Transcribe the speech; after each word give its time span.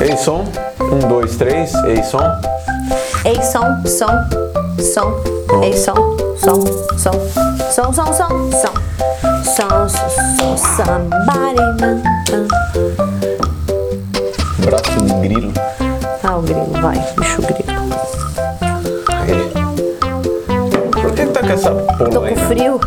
Ei, 0.00 0.16
som. 0.16 0.44
Um, 0.80 0.98
dois, 1.08 1.36
três. 1.36 1.74
Ei, 1.84 2.02
som. 2.02 2.20
Ei, 3.24 3.42
som, 3.42 3.84
som, 3.86 4.10
som. 4.80 5.14
Ei, 5.62 5.72
som, 5.76 5.96
som, 6.38 6.60
som. 6.98 7.14
Som, 7.72 7.92
som, 7.92 8.12
som, 8.14 8.52
som. 8.52 8.74
Som, 9.44 9.88
som, 9.88 10.56
somebody. 10.56 11.56
man, 11.80 12.02
man. 12.30 12.48
Braço 14.64 15.00
de 15.00 15.28
grilo. 15.28 15.52
Ah, 16.22 16.36
o 16.36 16.42
grilo, 16.42 16.72
vai, 16.80 16.96
bicho 17.16 17.42
grilo. 17.42 17.72
É. 19.26 21.00
Por 21.00 21.12
que 21.12 21.26
tá 21.26 21.40
com 21.40 21.46
essa 21.48 21.70
Tô 21.70 22.04
porra 22.04 22.28
aí? 22.28 22.34
com 22.34 22.40
frio. 22.46 22.80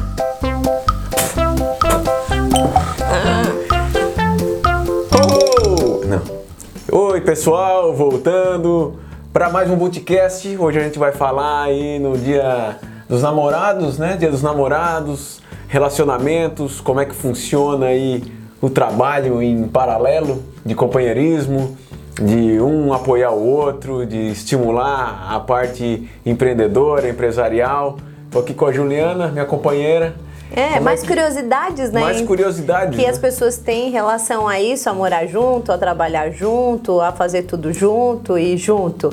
Pessoal, 7.36 7.94
voltando 7.94 8.94
para 9.34 9.50
mais 9.50 9.70
um 9.70 9.76
Bootcast. 9.76 10.56
Hoje 10.58 10.80
a 10.80 10.82
gente 10.82 10.98
vai 10.98 11.12
falar 11.12 11.64
aí 11.64 12.00
no 12.00 12.18
dia 12.18 12.80
dos 13.10 13.22
namorados, 13.24 13.98
né? 13.98 14.16
Dia 14.16 14.32
dos 14.32 14.42
namorados, 14.42 15.42
relacionamentos, 15.68 16.80
como 16.80 17.02
é 17.02 17.06
que 17.06 17.14
funciona 17.14 17.88
aí 17.88 18.24
o 18.62 18.70
trabalho 18.70 19.42
em 19.42 19.68
paralelo 19.68 20.44
de 20.66 20.74
companheirismo, 20.76 21.76
de 22.22 22.58
um 22.62 22.94
apoiar 22.94 23.32
o 23.32 23.46
outro, 23.46 24.06
de 24.06 24.32
estimular 24.32 25.28
a 25.30 25.38
parte 25.38 26.10
empreendedora, 26.26 27.10
empresarial. 27.10 27.98
Tô 28.32 28.40
aqui 28.40 28.54
com 28.54 28.66
a 28.66 28.72
Juliana, 28.72 29.28
minha 29.28 29.46
companheira. 29.46 30.16
É, 30.52 30.74
Como 30.74 30.82
mais 30.84 31.02
que- 31.02 31.08
curiosidades, 31.08 31.92
né? 31.92 32.00
Mais 32.02 32.22
curiosidades. 32.22 32.96
que 32.98 33.04
né? 33.04 33.10
as 33.10 33.18
pessoas 33.18 33.58
têm 33.58 33.88
em 33.88 33.92
relação 33.92 34.48
a 34.48 34.60
isso, 34.62 34.90
a 34.90 34.94
morar 34.94 35.26
junto, 35.26 35.72
a 35.72 35.78
trabalhar 35.78 36.30
junto, 36.30 37.02
a 37.02 37.12
fazer 37.12 37.44
tudo 37.44 37.74
junto 37.74 38.38
e 38.38 38.56
junto. 38.56 39.12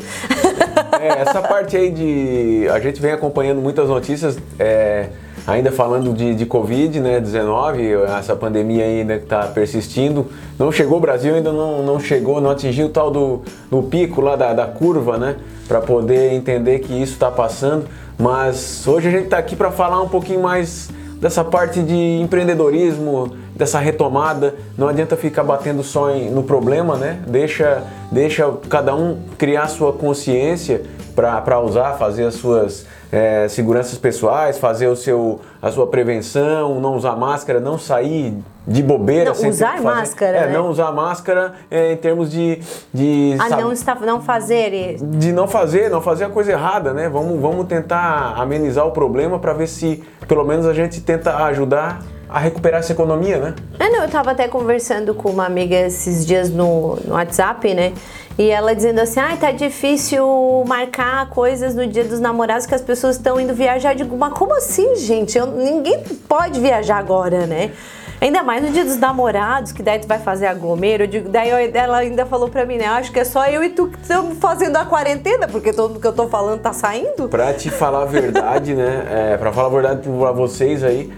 É, 1.01 1.23
essa 1.23 1.41
parte 1.43 1.77
aí 1.77 1.91
de. 1.91 2.69
A 2.71 2.79
gente 2.81 3.01
vem 3.01 3.13
acompanhando 3.13 3.61
muitas 3.61 3.89
notícias, 3.89 4.39
é, 4.59 5.09
ainda 5.47 5.73
falando 5.73 6.13
de, 6.13 6.35
de 6.35 6.47
Covid, 6.47 7.01
né, 7.01 7.19
19, 7.19 7.93
essa 8.19 8.37
pandemia 8.37 8.85
ainda 8.85 9.17
que 9.17 9.25
está 9.25 9.47
persistindo. 9.47 10.27
Não 10.59 10.71
chegou 10.71 10.99
o 10.99 11.01
Brasil, 11.01 11.35
ainda 11.35 11.51
não, 11.51 11.83
não 11.83 11.99
chegou, 11.99 12.41
não 12.41 12.51
atingiu 12.51 12.87
o 12.87 12.91
tal 12.91 13.11
do, 13.11 13.43
do 13.71 13.83
pico 13.83 14.21
lá 14.21 14.37
da, 14.37 14.53
da 14.53 14.67
curva, 14.67 15.17
né? 15.17 15.37
Para 15.67 15.81
poder 15.81 16.35
entender 16.35 16.81
que 16.81 16.93
isso 16.93 17.15
está 17.15 17.31
passando. 17.31 17.87
Mas 18.19 18.87
hoje 18.87 19.09
a 19.09 19.11
gente 19.11 19.25
está 19.25 19.39
aqui 19.39 19.57
para 19.57 19.73
falar 19.73 20.01
um 20.03 20.09
pouquinho 20.09 20.41
mais 20.43 20.91
dessa 21.23 21.45
parte 21.45 21.81
de 21.81 21.95
empreendedorismo, 22.21 23.33
dessa 23.55 23.79
retomada. 23.79 24.57
Não 24.77 24.89
adianta 24.89 25.17
ficar 25.17 25.45
batendo 25.45 25.85
só 25.85 26.11
em- 26.11 26.29
no 26.31 26.43
problema, 26.43 26.97
né? 26.97 27.21
Deixa, 27.29 27.85
deixa 28.11 28.51
cada 28.69 28.93
um 28.93 29.19
criar 29.39 29.69
sua 29.69 29.93
consciência 29.93 30.83
para 31.15 31.61
usar, 31.61 31.95
fazer 31.95 32.25
as 32.27 32.35
suas 32.35 32.87
eh, 33.13 33.47
seguranças 33.49 33.99
pessoais, 33.99 34.59
fazer 34.59 34.87
o 34.89 34.97
seu, 34.97 35.41
a 35.61 35.71
sua 35.71 35.87
prevenção, 35.87 36.81
não 36.81 36.95
usar 36.97 37.17
máscara, 37.17 37.61
não 37.61 37.79
sair 37.79 38.35
de 38.67 38.83
bobeira. 38.83 39.27
Não, 39.31 39.35
sem 39.35 39.51
usar 39.51 39.81
máscara, 39.83 40.37
É, 40.39 40.47
né? 40.47 40.53
não 40.53 40.69
usar 40.71 40.93
máscara 40.93 41.53
eh, 41.71 41.93
em 41.93 41.97
termos 41.97 42.31
de... 42.31 42.61
de 42.95 43.35
A 43.39 43.49
sabe- 43.49 43.63
não, 43.63 43.73
está, 43.73 43.95
não 43.97 44.21
fazer. 44.21 44.97
de 45.01 45.33
não 45.33 45.47
fazer, 45.49 45.91
não 45.91 46.01
fazer 46.01 46.25
a 46.25 46.29
coisa 46.29 46.53
errada, 46.53 46.93
né? 46.95 47.09
Vamos, 47.09 47.41
vamos 47.41 47.67
tentar 47.67 48.35
amenizar 48.37 48.87
o 48.87 48.93
problema 48.93 49.39
para 49.39 49.53
ver 49.53 49.67
se 49.67 50.03
pelo 50.29 50.45
menos 50.45 50.67
a 50.67 50.73
gente 50.73 51.01
tenta 51.01 51.37
ajudar 51.45 52.01
a 52.33 52.39
recuperar 52.39 52.81
essa 52.81 52.93
economia, 52.93 53.39
né? 53.39 53.55
Ah, 53.79 53.89
não, 53.91 54.03
eu 54.03 54.09
tava 54.09 54.31
até 54.31 54.49
conversando 54.49 55.15
com 55.15 55.31
uma 55.31 55.45
amiga 55.47 55.77
esses 55.77 56.25
dias 56.27 56.49
no, 56.51 56.97
no 57.05 57.15
WhatsApp, 57.15 57.75
né? 57.75 57.93
E 58.39 58.49
ela 58.51 58.75
dizendo 58.75 59.01
assim, 59.01 59.21
ai, 59.21 59.37
tá 59.37 59.51
difícil 59.51 60.65
marcar 60.67 61.29
coisas 61.29 61.75
no 61.75 61.87
dia 61.87 62.05
dos 62.05 62.19
namorados 62.19 62.65
que 62.65 62.75
as 62.75 62.81
pessoas 62.81 63.17
estão 63.17 63.39
indo 63.39 63.53
viajar. 63.55 63.93
Eu 63.93 63.97
digo, 63.97 64.17
mas 64.17 64.33
como 64.33 64.55
assim, 64.57 64.97
gente? 64.97 65.37
Eu- 65.37 65.47
ninguém 65.49 66.03
pode 66.29 66.59
viajar 66.59 66.97
agora, 66.97 67.47
né? 67.47 67.73
Ainda 68.21 68.43
mais 68.45 68.63
no 68.63 68.71
dia 68.71 68.85
dos 68.85 68.97
namorados, 68.99 69.73
que 69.73 69.83
daí 69.83 69.99
tu 69.99 70.07
vai 70.07 70.19
fazer 70.21 70.47
aglomero. 70.47 71.03
Eu 71.03 71.07
digo, 71.09 71.29
daí 71.29 71.51
eu- 71.51 71.71
ela 71.75 71.99
ainda 71.99 72.25
falou 72.25 72.49
pra 72.49 72.65
mim, 72.65 72.77
né? 72.79 72.87
Acho 72.87 73.11
que 73.13 73.19
é 73.19 73.25
só 73.25 73.45
eu 73.47 73.63
e 73.65 73.69
tu 73.71 73.89
que 73.89 73.99
estamos 74.01 74.39
fazendo 74.39 74.77
a 74.77 74.85
quarentena, 74.87 75.49
porque 75.49 75.73
todo 75.73 75.99
que 75.99 76.07
eu 76.07 76.13
tô 76.13 76.29
falando 76.29 76.61
tá 76.61 76.73
saindo. 76.73 77.29
Pra 77.29 77.53
te 77.53 77.69
falar 77.69 78.03
a 78.03 78.07
verdade, 78.07 78.75
né? 78.75 79.33
É, 79.33 79.37
pra 79.37 79.53
falar 79.53 79.67
a 79.67 79.71
verdade 79.71 80.09
pra 80.09 80.31
vocês 80.31 80.85
aí, 80.85 81.13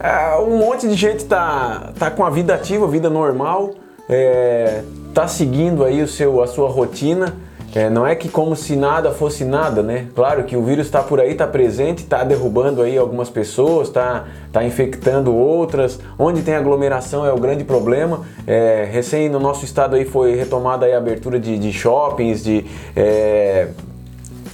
é, 0.00 0.36
um 0.38 0.56
monte 0.58 0.88
de 0.88 0.94
gente 0.94 1.24
tá, 1.24 1.92
tá 1.98 2.10
com 2.10 2.24
a 2.24 2.30
vida 2.30 2.54
ativa, 2.54 2.86
vida 2.86 3.10
normal, 3.10 3.70
é, 4.08 4.82
tá 5.14 5.28
seguindo 5.28 5.84
aí 5.84 6.02
o 6.02 6.08
seu, 6.08 6.42
a 6.42 6.46
sua 6.46 6.68
rotina. 6.68 7.34
É, 7.72 7.88
não 7.88 8.04
é 8.04 8.16
que 8.16 8.28
como 8.28 8.56
se 8.56 8.74
nada 8.74 9.12
fosse 9.12 9.44
nada, 9.44 9.80
né? 9.80 10.06
Claro 10.12 10.42
que 10.42 10.56
o 10.56 10.62
vírus 10.64 10.86
está 10.86 11.04
por 11.04 11.20
aí, 11.20 11.30
está 11.30 11.46
presente, 11.46 12.02
está 12.02 12.24
derrubando 12.24 12.82
aí 12.82 12.98
algumas 12.98 13.30
pessoas, 13.30 13.86
está 13.86 14.24
tá 14.52 14.64
infectando 14.64 15.32
outras. 15.32 16.00
Onde 16.18 16.42
tem 16.42 16.56
aglomeração 16.56 17.24
é 17.24 17.32
o 17.32 17.36
grande 17.38 17.62
problema. 17.62 18.22
É, 18.44 18.88
recém 18.90 19.28
no 19.28 19.38
nosso 19.38 19.64
estado 19.64 19.94
aí 19.94 20.04
foi 20.04 20.34
retomada 20.34 20.84
aí 20.84 20.92
a 20.92 20.98
abertura 20.98 21.38
de, 21.38 21.56
de 21.56 21.72
shoppings, 21.72 22.42
de 22.42 22.66
é, 22.96 23.68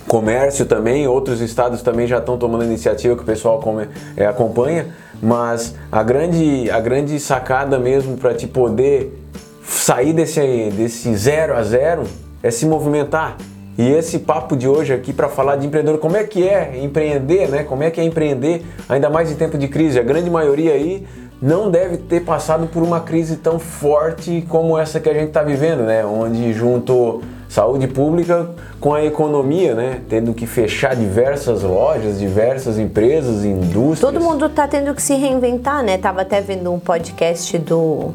comércio 0.07 0.67
também, 0.67 1.09
outros 1.09 1.41
estados 1.41 1.81
também 1.81 2.07
já 2.07 2.19
estão 2.19 2.37
tomando 2.37 2.65
iniciativa 2.65 3.17
que 3.17 3.23
o 3.23 3.27
pessoal 3.27 3.61
come- 3.61 3.89
é, 4.15 4.27
acompanha, 4.27 4.89
mas 5.23 5.75
a 5.91 6.03
grande, 6.03 6.71
a 6.71 6.81
grande 6.81 7.19
sacada 7.19 7.79
mesmo 7.79 8.17
para 8.17 8.35
te 8.35 8.47
poder 8.47 9.23
sair 9.65 10.13
desse, 10.13 10.71
desse 10.71 11.15
zero 11.17 11.55
a 11.55 11.63
zero 11.63 12.05
é 12.43 12.51
se 12.51 12.67
movimentar. 12.67 13.37
E 13.79 13.87
esse 13.91 14.21
papo 14.21 14.57
de 14.57 14.67
hoje 14.67 14.95
aqui 14.95 15.13
para 15.13 15.29
falar 15.29 15.57
de 15.57 15.67
empreendedor, 15.67 15.99
como 15.99 16.17
é 16.17 16.25
que 16.25 16.49
é 16.49 16.83
empreender, 16.83 17.49
né? 17.49 17.63
Como 17.63 17.83
é 17.83 17.91
que 17.91 18.01
é 18.01 18.05
empreender, 18.05 18.65
ainda 18.89 19.11
mais 19.11 19.31
em 19.31 19.35
tempo 19.35 19.59
de 19.59 19.69
crise. 19.69 19.99
A 19.99 20.03
grande 20.03 20.31
maioria 20.31 20.73
aí 20.73 21.07
não 21.43 21.71
deve 21.71 21.99
ter 21.99 22.21
passado 22.21 22.67
por 22.69 22.83
uma 22.83 23.01
crise 23.01 23.37
tão 23.37 23.59
forte 23.59 24.47
como 24.49 24.79
essa 24.79 24.99
que 24.99 25.11
a 25.11 25.13
gente 25.13 25.29
está 25.29 25.43
vivendo, 25.43 25.83
né? 25.83 26.07
Onde 26.07 26.55
juntou 26.55 27.23
saúde 27.49 27.87
pública 27.89 28.49
com 28.81 28.93
a 28.95 29.05
economia, 29.05 29.75
né? 29.75 30.01
Tendo 30.09 30.35
que 30.35 30.47
fechar 30.47 30.95
diversas 30.97 31.63
lojas, 31.63 32.19
diversas 32.19 32.79
empresas, 32.79 33.45
indústrias. 33.45 34.01
Todo 34.01 34.21
mundo 34.21 34.49
tá 34.49 34.67
tendo 34.69 34.95
que 34.95 35.03
se 35.03 35.15
reinventar, 35.15 35.83
né? 35.83 35.97
Tava 35.99 36.23
até 36.23 36.41
vendo 36.41 36.73
um 36.73 36.79
podcast 36.79 37.57
do. 37.59 38.13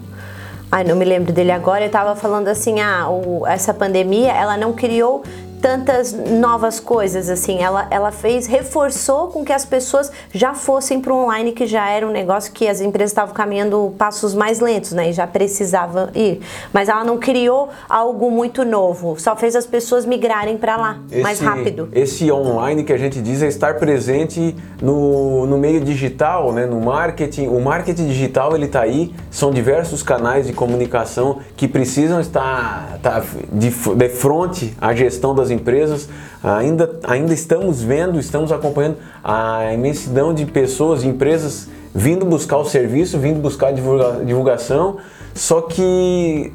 Ai, 0.71 0.83
não 0.83 0.95
me 0.95 1.03
lembro 1.05 1.33
dele 1.33 1.51
agora. 1.51 1.81
Ele 1.81 1.89
tava 1.89 2.15
falando 2.15 2.47
assim: 2.47 2.79
ah, 2.79 3.09
o- 3.09 3.45
essa 3.47 3.73
pandemia 3.73 4.31
ela 4.31 4.55
não 4.57 4.73
criou 4.73 5.23
tantas 5.61 6.11
novas 6.11 6.79
coisas 6.79 7.29
assim. 7.29 7.59
Ela, 7.59 7.87
ela 7.91 8.11
fez, 8.11 8.47
reforçou 8.47 9.27
com 9.27 9.45
que 9.45 9.53
as 9.53 9.63
pessoas 9.63 10.11
já 10.33 10.53
fossem 10.53 10.99
para 10.99 11.13
o 11.13 11.23
online, 11.23 11.51
que 11.51 11.65
já 11.67 11.87
era 11.89 12.05
um 12.07 12.11
negócio 12.11 12.51
que 12.51 12.67
as 12.67 12.81
empresas 12.81 13.11
estavam 13.11 13.33
caminhando 13.33 13.93
passos 13.97 14.33
mais 14.33 14.59
lentos, 14.59 14.91
né? 14.91 15.09
E 15.09 15.13
já 15.13 15.27
precisavam 15.27 16.09
ir. 16.15 16.41
Mas 16.73 16.89
ela 16.89 17.03
não 17.03 17.17
criou 17.17 17.69
algo 17.87 18.31
muito 18.31 18.65
novo, 18.65 19.19
só 19.19 19.35
fez 19.35 19.55
as 19.55 19.65
pessoas 19.65 20.05
migrarem 20.05 20.57
para 20.57 20.75
lá 20.75 20.99
mais 21.21 21.39
rápido. 21.39 21.89
Esse 21.93 22.31
online 22.31 22.83
que 22.83 22.93
a 22.93 22.97
gente 22.97 23.21
diz 23.21 23.43
é 23.43 23.47
estar 23.47 23.75
presente 23.75 24.55
no, 24.81 25.45
no 25.45 25.57
meio 25.57 25.79
digital, 25.81 26.51
né, 26.51 26.65
no 26.65 26.81
marketing. 26.81 27.47
O 27.47 27.61
marketing 27.61 28.07
digital 28.07 28.55
ele 28.55 28.65
está 28.65 28.81
aí, 28.81 29.13
são 29.29 29.51
diversos 29.51 30.01
canais 30.01 30.47
de 30.47 30.53
comunicação 30.53 31.39
que 31.55 31.67
precisam 31.67 32.19
estar 32.19 32.97
tá, 33.01 33.23
de, 33.51 33.69
de 33.69 34.09
frente 34.09 34.75
à 34.79 34.93
gestão 34.93 35.35
das 35.35 35.50
empresas. 35.51 36.09
Ainda, 36.43 36.99
ainda 37.03 37.33
estamos 37.33 37.81
vendo, 37.83 38.19
estamos 38.19 38.51
acompanhando 38.51 38.97
a 39.23 39.73
imensidão 39.73 40.33
de 40.33 40.45
pessoas, 40.45 41.01
de 41.01 41.07
empresas 41.07 41.67
vindo 41.93 42.25
buscar 42.25 42.57
o 42.57 42.65
serviço, 42.65 43.19
vindo 43.19 43.39
buscar 43.39 43.71
divulga- 43.73 44.23
divulgação, 44.25 44.97
só 45.35 45.61
que 45.61 46.51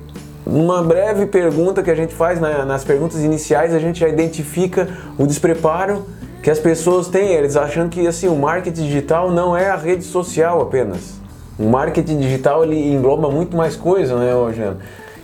numa 0.47 0.83
breve 0.83 1.27
pergunta 1.27 1.83
que 1.83 1.91
a 1.91 1.95
gente 1.95 2.15
faz 2.15 2.41
na- 2.41 2.65
nas 2.65 2.85
perguntas 2.85 3.23
iniciais, 3.23 3.75
a 3.75 3.79
gente 3.79 4.01
já 4.01 4.09
identifica 4.09 4.89
o 5.19 5.27
despreparo 5.27 6.07
que 6.43 6.51
as 6.51 6.59
pessoas 6.59 7.09
têm, 7.09 7.33
eles 7.33 7.57
achando 7.57 7.91
que 7.91 8.07
assim, 8.07 8.29
o 8.29 8.37
marketing 8.37 8.85
digital 8.85 9.31
não 9.31 9.57
é 9.57 9.69
a 9.69 9.77
rede 9.77 10.05
social 10.05 10.61
apenas. 10.63 11.15
O 11.59 11.69
marketing 11.69 12.19
digital 12.19 12.65
ele 12.65 12.93
engloba 12.93 13.29
muito 13.31 13.57
mais 13.57 13.75
coisa, 13.77 14.17
né, 14.17 14.33
Rogério? 14.33 14.77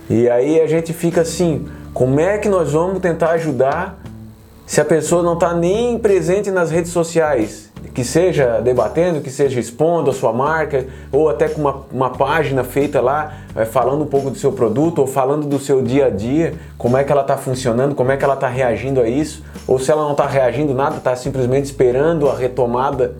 E 0.09 0.29
aí 0.29 0.59
a 0.59 0.67
gente 0.67 0.91
fica 0.91 1.21
assim, 1.21 1.65
como 1.93 2.19
é 2.19 2.39
que 2.39 2.49
nós 2.49 2.73
vamos 2.73 2.99
tentar 2.99 3.31
ajudar 3.31 3.99
se 4.65 4.81
a 4.81 4.85
pessoa 4.85 5.21
não 5.21 5.33
está 5.35 5.53
nem 5.53 5.99
presente 5.99 6.49
nas 6.49 6.71
redes 6.71 6.91
sociais? 6.91 7.71
Que 7.93 8.03
seja 8.03 8.59
debatendo, 8.59 9.21
que 9.21 9.29
seja 9.29 9.59
expondo 9.59 10.09
a 10.09 10.13
sua 10.13 10.33
marca, 10.33 10.87
ou 11.11 11.29
até 11.29 11.47
com 11.47 11.61
uma, 11.61 11.83
uma 11.91 12.09
página 12.09 12.63
feita 12.63 12.99
lá, 12.99 13.33
eh, 13.55 13.65
falando 13.65 14.03
um 14.03 14.07
pouco 14.07 14.31
do 14.31 14.37
seu 14.37 14.51
produto, 14.51 14.99
ou 14.99 15.07
falando 15.07 15.45
do 15.45 15.59
seu 15.59 15.83
dia 15.83 16.07
a 16.07 16.09
dia, 16.09 16.55
como 16.77 16.97
é 16.97 17.03
que 17.03 17.11
ela 17.11 17.21
está 17.21 17.37
funcionando, 17.37 17.93
como 17.93 18.11
é 18.11 18.17
que 18.17 18.23
ela 18.23 18.33
está 18.33 18.47
reagindo 18.47 18.99
a 18.99 19.07
isso, 19.07 19.43
ou 19.67 19.77
se 19.77 19.91
ela 19.91 20.03
não 20.03 20.13
está 20.13 20.25
reagindo 20.25 20.73
nada, 20.73 20.97
está 20.97 21.15
simplesmente 21.15 21.65
esperando 21.65 22.27
a 22.27 22.35
retomada 22.35 23.13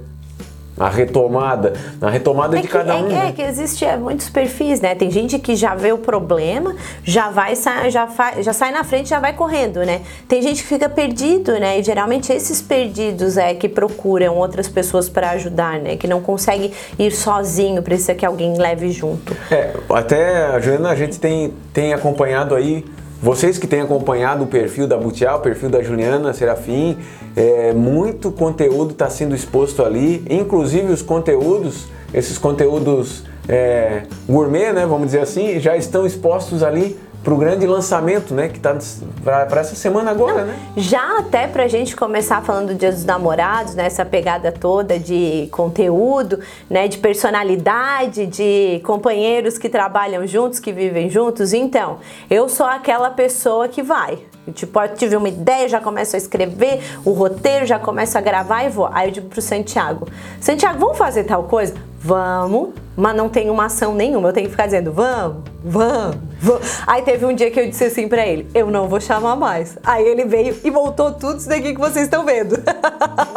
a 0.78 0.90
retomada, 0.90 1.74
a 2.02 2.10
retomada 2.10 2.58
é 2.58 2.62
de 2.62 2.68
que, 2.68 2.74
cada 2.74 2.98
um. 2.98 3.08
É, 3.08 3.10
né? 3.10 3.28
é 3.30 3.32
que 3.32 3.42
existe 3.42 3.86
é, 3.86 3.96
muitos 3.96 4.30
perfis, 4.30 4.82
né? 4.82 4.96
Tem 4.96 5.12
gente 5.12 5.38
que 5.38 5.56
já 5.56 5.76
vê 5.76 5.92
o 5.92 5.98
problema, 5.98 6.76
já 7.04 7.30
vai 7.30 7.56
já, 7.56 8.08
já 8.42 8.54
sai 8.54 8.72
na 8.72 8.84
frente, 8.84 9.10
já 9.10 9.20
vai 9.20 9.34
correndo, 9.34 9.86
né? 9.86 10.02
Tem 10.28 10.42
gente 10.42 10.64
que 10.64 10.68
fica 10.68 10.90
perdido, 10.90 11.54
né? 11.60 11.80
E 11.80 11.84
geralmente 11.84 12.34
esses 12.34 12.62
perdidos 12.62 13.38
é 13.38 13.54
que 13.54 13.70
procuram 13.70 14.36
outras 14.36 14.68
pessoas 14.68 15.08
para 15.08 15.32
ajudar, 15.32 15.80
né? 15.80 15.96
Que 15.96 16.08
não 16.08 16.22
consegue 16.22 16.74
ir 16.98 17.12
sozinho, 17.12 17.82
precisa 17.84 18.16
que 18.16 18.26
alguém 18.26 18.58
leve 18.58 18.92
junto. 18.92 19.36
É, 19.52 19.74
até 19.90 20.60
Juliana, 20.60 20.90
a 20.90 20.96
gente 20.96 21.20
tem, 21.20 21.54
tem 21.72 21.94
acompanhado 21.94 22.56
aí 22.56 22.84
vocês 23.24 23.58
que 23.58 23.66
têm 23.66 23.80
acompanhado 23.80 24.44
o 24.44 24.48
perfil 24.48 24.86
da 24.86 24.98
Butial, 24.98 25.40
o 25.40 25.42
perfil 25.42 25.70
da 25.70 25.82
Juliana 25.82 26.34
Serafim, 26.34 26.98
é, 27.38 27.72
muito 27.72 28.30
conteúdo 28.34 28.92
está 28.92 29.10
sendo 29.10 29.34
exposto 29.34 29.82
ali, 29.82 30.26
inclusive 30.30 30.92
os 30.92 31.02
conteúdos, 31.02 31.88
esses 32.14 32.38
conteúdos 32.38 33.24
é, 33.48 34.04
gourmet, 34.28 34.74
né, 34.74 34.86
vamos 34.86 35.06
dizer 35.06 35.22
assim, 35.22 35.58
já 35.58 35.78
estão 35.78 36.06
expostos 36.06 36.62
ali 36.62 37.00
para 37.24 37.34
o 37.34 37.38
grande 37.38 37.66
lançamento, 37.66 38.34
né? 38.34 38.50
Que 38.50 38.60
tá 38.60 38.78
para 39.24 39.62
essa 39.62 39.76
semana 39.76 40.12
agora, 40.12 40.42
Não, 40.42 40.48
né? 40.48 40.60
Já 40.76 41.20
até 41.20 41.48
para 41.48 41.64
a 41.64 41.68
gente 41.68 41.96
começar 41.96 42.42
falando 42.42 42.68
do 42.70 42.76
Dia 42.76 42.92
dos 42.92 43.06
Namorados, 43.06 43.76
né? 43.76 43.86
Essa 43.86 44.04
pegada 44.04 44.52
toda 44.52 45.00
de 45.00 45.48
conteúdo, 45.52 46.40
né? 46.70 46.88
De 46.88 46.98
personalidade, 46.98 48.26
de 48.26 48.82
companheiros 48.84 49.58
que 49.58 49.70
trabalham 49.70 50.28
juntos, 50.28 50.60
que 50.60 50.74
vivem 50.74 51.10
juntos. 51.10 51.54
Então, 51.54 52.00
eu 52.30 52.50
sou 52.50 52.66
aquela 52.66 53.10
pessoa 53.10 53.68
que 53.68 53.82
vai. 53.82 54.20
Tipo, 54.52 54.82
eu 54.82 54.96
tive 54.96 55.16
uma 55.16 55.30
ideia, 55.30 55.70
já 55.70 55.80
começo 55.80 56.16
a 56.16 56.20
escrever 56.20 56.82
o 57.06 57.12
roteiro, 57.12 57.66
já 57.66 57.80
começo 57.80 58.18
a 58.18 58.22
gravar 58.22 58.66
e 58.66 58.70
vou. 58.70 58.90
Aí 58.92 59.08
eu 59.08 59.12
digo 59.12 59.30
pro 59.30 59.42
Santiago: 59.42 60.08
Santiago, 60.42 60.80
vamos 60.80 60.98
fazer 60.98 61.24
tal 61.24 61.44
coisa? 61.44 61.74
Vamos, 62.06 62.72
mas 62.98 63.16
não 63.16 63.30
tem 63.30 63.50
uma 63.50 63.68
ação 63.68 63.96
nenhuma. 63.96 64.28
Eu 64.28 64.34
tenho 64.34 64.48
que 64.48 64.52
ficar 64.52 64.66
dizendo: 64.66 64.92
vamos, 64.92 65.44
vamos, 65.64 66.18
vamos. 66.42 66.82
Aí 66.86 67.02
teve 67.02 67.26
um 67.26 67.34
dia 67.34 67.50
que 67.50 67.58
eu 67.58 67.70
disse 67.70 67.86
assim 67.86 68.10
pra 68.10 68.28
ele: 68.28 68.46
eu 68.54 68.70
não 68.70 68.90
vou 68.90 69.00
chamar 69.00 69.38
mais. 69.38 69.78
Aí 69.82 70.06
ele 70.06 70.26
veio 70.26 70.60
e 70.62 70.70
voltou 70.70 71.14
tudo 71.14 71.38
isso 71.38 71.48
daqui 71.48 71.74
que 71.74 71.80
vocês 71.80 72.04
estão 72.04 72.26
vendo. 72.26 72.62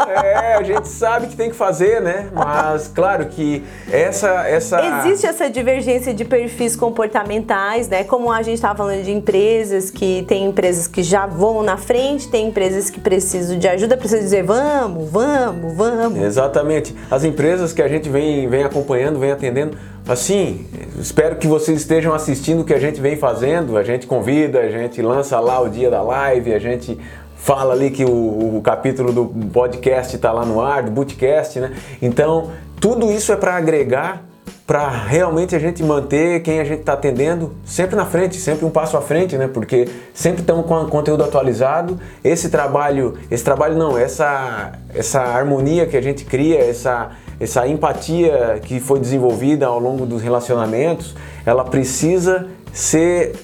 É, 0.09 0.36
a 0.57 0.63
gente 0.63 0.89
sabe 0.89 1.27
que 1.29 1.37
tem 1.37 1.51
que 1.51 1.57
fazer, 1.57 2.01
né? 2.01 2.29
Mas 2.33 2.89
claro 2.89 3.27
que 3.27 3.63
essa. 3.91 4.49
essa... 4.49 4.81
Existe 5.07 5.27
essa 5.27 5.51
divergência 5.51 6.13
de 6.15 6.25
perfis 6.25 6.75
comportamentais, 6.75 7.89
né? 7.89 8.05
Como 8.05 8.31
a 8.33 8.43
gente 8.43 8.55
estava 8.57 8.77
falando 8.77 9.03
de 9.03 9.13
empresas, 9.13 9.91
que 9.91 10.25
tem 10.27 10.47
empresas 10.47 10.87
que 10.87 11.03
já 11.03 11.27
vão 11.27 11.63
na 11.63 11.77
frente, 11.77 12.29
tem 12.29 12.49
empresas 12.49 12.91
que 12.91 13.01
precisam 13.01 13.59
de 13.59 13.69
ajuda, 13.69 13.97
precisam 13.97 14.25
dizer 14.25 14.43
vamos, 14.43 15.11
vamos, 15.11 15.75
vamos. 15.75 16.21
Exatamente. 16.21 16.95
As 17.11 17.25
empresas 17.25 17.73
que 17.73 17.83
a 17.83 17.89
gente 17.89 18.09
vem, 18.09 18.49
vem 18.49 18.65
acompanhando, 18.65 19.19
vem 19.19 19.33
atendendo, 19.33 19.77
assim, 20.09 20.67
espero 20.99 21.37
que 21.37 21.47
vocês 21.47 21.81
estejam 21.81 22.15
assistindo 22.15 22.61
o 22.61 22.65
que 22.65 22.75
a 22.75 22.79
gente 22.79 23.01
vem 23.01 23.17
fazendo. 23.17 23.77
A 23.77 23.83
gente 23.83 24.07
convida, 24.07 24.61
a 24.61 24.71
gente 24.71 25.03
lança 25.03 25.39
lá 25.41 25.61
o 25.61 25.69
dia 25.69 25.91
da 25.91 26.03
live, 26.03 26.55
a 26.55 26.59
gente 26.59 26.99
fala 27.47 27.75
ali 27.75 27.93
que 27.93 28.05
o, 28.05 28.57
o 28.57 28.61
capítulo 28.61 29.13
do 29.13 29.25
podcast 29.53 30.17
está 30.17 30.33
lá 30.33 30.45
no 30.45 30.61
ar, 30.61 30.83
do 30.83 30.91
bootcast, 30.91 31.61
né? 31.61 31.77
Então, 32.03 32.51
tudo 32.81 33.13
isso 33.13 33.33
é 33.33 33.37
para 33.37 33.55
agregar, 33.55 34.25
para 34.67 34.89
realmente 34.89 35.55
a 35.55 35.59
gente 35.61 35.81
manter 35.81 36.43
quem 36.43 36.59
a 36.59 36.65
gente 36.65 36.81
está 36.81 36.95
atendendo 36.95 37.55
sempre 37.65 37.95
na 37.95 38.05
frente, 38.05 38.35
sempre 38.35 38.65
um 38.65 38.71
passo 38.71 38.97
à 38.97 39.01
frente, 39.01 39.39
né? 39.39 39.47
Porque 39.47 39.89
sempre 40.13 40.41
estamos 40.41 40.67
com 40.67 40.87
conteúdo 40.87 41.23
atualizado. 41.23 42.01
Esse 42.25 42.49
trabalho, 42.49 43.15
esse 43.31 43.45
trabalho 43.45 43.77
não, 43.77 43.97
essa 43.97 44.73
essa 44.93 45.21
harmonia 45.21 45.87
que 45.87 45.97
a 45.97 46.03
gente 46.03 46.25
cria, 46.25 46.59
essa 46.59 47.13
essa 47.39 47.65
empatia 47.69 48.59
que 48.61 48.81
foi 48.81 48.99
desenvolvida 48.99 49.69
ao 49.69 49.79
longo 49.79 50.05
dos 50.05 50.21
relacionamentos, 50.21 51.15
ela 51.45 51.63
precisa 51.63 52.49
ser 52.73 53.37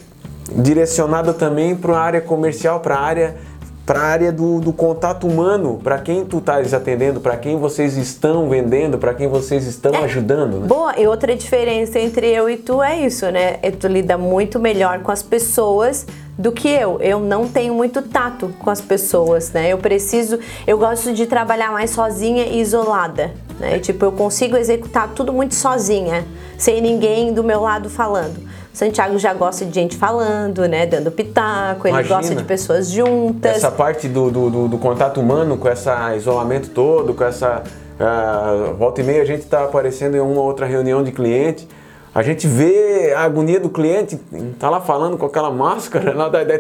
direcionada 0.57 1.33
também 1.33 1.77
para 1.77 1.97
a 1.97 2.01
área 2.01 2.21
comercial, 2.21 2.81
para 2.81 2.97
a 2.97 3.01
área 3.01 3.52
para 3.93 4.01
a 4.01 4.05
área 4.05 4.33
do, 4.33 4.59
do, 4.59 4.73
contato 4.73 5.27
humano, 5.27 5.79
para 5.85 5.99
quem 5.99 6.25
tu 6.25 6.39
estás 6.39 6.73
atendendo, 6.73 7.21
para 7.21 7.37
quem 7.37 7.59
vocês 7.59 7.95
estão 7.99 8.49
vendendo, 8.49 8.97
para 8.97 9.13
quem 9.13 9.29
vocês 9.29 9.67
estão 9.67 9.95
é, 9.95 10.05
ajudando. 10.05 10.61
Né? 10.61 10.67
Boa, 10.67 10.99
e 10.99 11.07
outra 11.07 11.37
diferença 11.37 11.99
entre 11.99 12.27
eu 12.27 12.49
e 12.49 12.57
tu 12.57 12.83
é 12.83 12.99
isso, 13.05 13.31
né? 13.31 13.59
Tu 13.79 13.87
lida 13.89 14.17
muito 14.17 14.59
melhor 14.59 15.01
com 15.01 15.13
as 15.13 15.23
pessoas 15.23 16.07
do 16.39 16.51
que 16.51 16.69
eu. 16.69 17.03
Eu 17.03 17.21
não 17.21 17.47
tenho 17.47 17.75
muito 17.75 18.01
tato 18.01 18.55
com 18.59 18.71
as 18.71 18.81
pessoas, 18.81 19.53
né? 19.53 19.71
Eu 19.71 19.77
preciso, 19.77 20.39
eu 20.67 20.79
gosto 20.79 21.13
de 21.13 21.27
trabalhar 21.27 21.71
mais 21.71 21.91
sozinha 21.91 22.47
e 22.47 22.63
isolada, 22.63 23.35
né? 23.61 23.79
Tipo, 23.79 24.07
eu 24.07 24.13
consigo 24.13 24.57
executar 24.57 25.11
tudo 25.15 25.35
muito 25.35 25.55
sozinha, 25.55 26.25
sem 26.57 26.81
ninguém 26.81 27.35
do 27.35 27.45
meu 27.45 27.61
lado 27.61 27.91
falando. 27.91 28.41
Santiago 28.73 29.19
já 29.19 29.35
gosta 29.35 29.67
de 29.67 29.75
gente 29.75 29.97
falando, 29.97 30.67
né? 30.67 30.87
Dando 30.87 31.11
pitaco, 31.11 31.87
ele 31.87 31.97
Imagina, 31.97 32.17
gosta 32.17 32.35
de 32.35 32.45
pessoas 32.45 32.91
juntas. 32.91 33.57
Essa 33.57 33.71
parte 33.71 34.09
do, 34.09 34.31
do, 34.31 34.51
do, 34.51 34.69
do 34.69 34.79
contato 34.79 35.21
humano, 35.21 35.59
com 35.59 35.69
esse 35.69 35.91
isolamento 36.17 36.71
todo, 36.71 37.13
com 37.15 37.25
essa. 37.25 37.63
Uh, 38.01 38.75
volta 38.75 39.01
e 39.01 39.05
meia 39.05 39.23
a 39.23 39.27
gente 39.27 39.43
está 39.43 39.65
aparecendo 39.65 40.17
em 40.17 40.21
uma 40.21 40.41
outra 40.41 40.67
reunião 40.67 41.05
de 41.05 41.13
cliente. 41.13 41.69
A 42.15 42.23
gente 42.23 42.47
vê 42.47 43.15
a 43.17 43.23
agonia 43.23 43.59
do 43.59 43.71
cliente, 43.71 44.21
tá 44.59 44.69
lá 44.69 44.83
falando 44.83 45.17
com 45.17 45.25
aquela 45.25 45.51
máscara, 45.51 46.15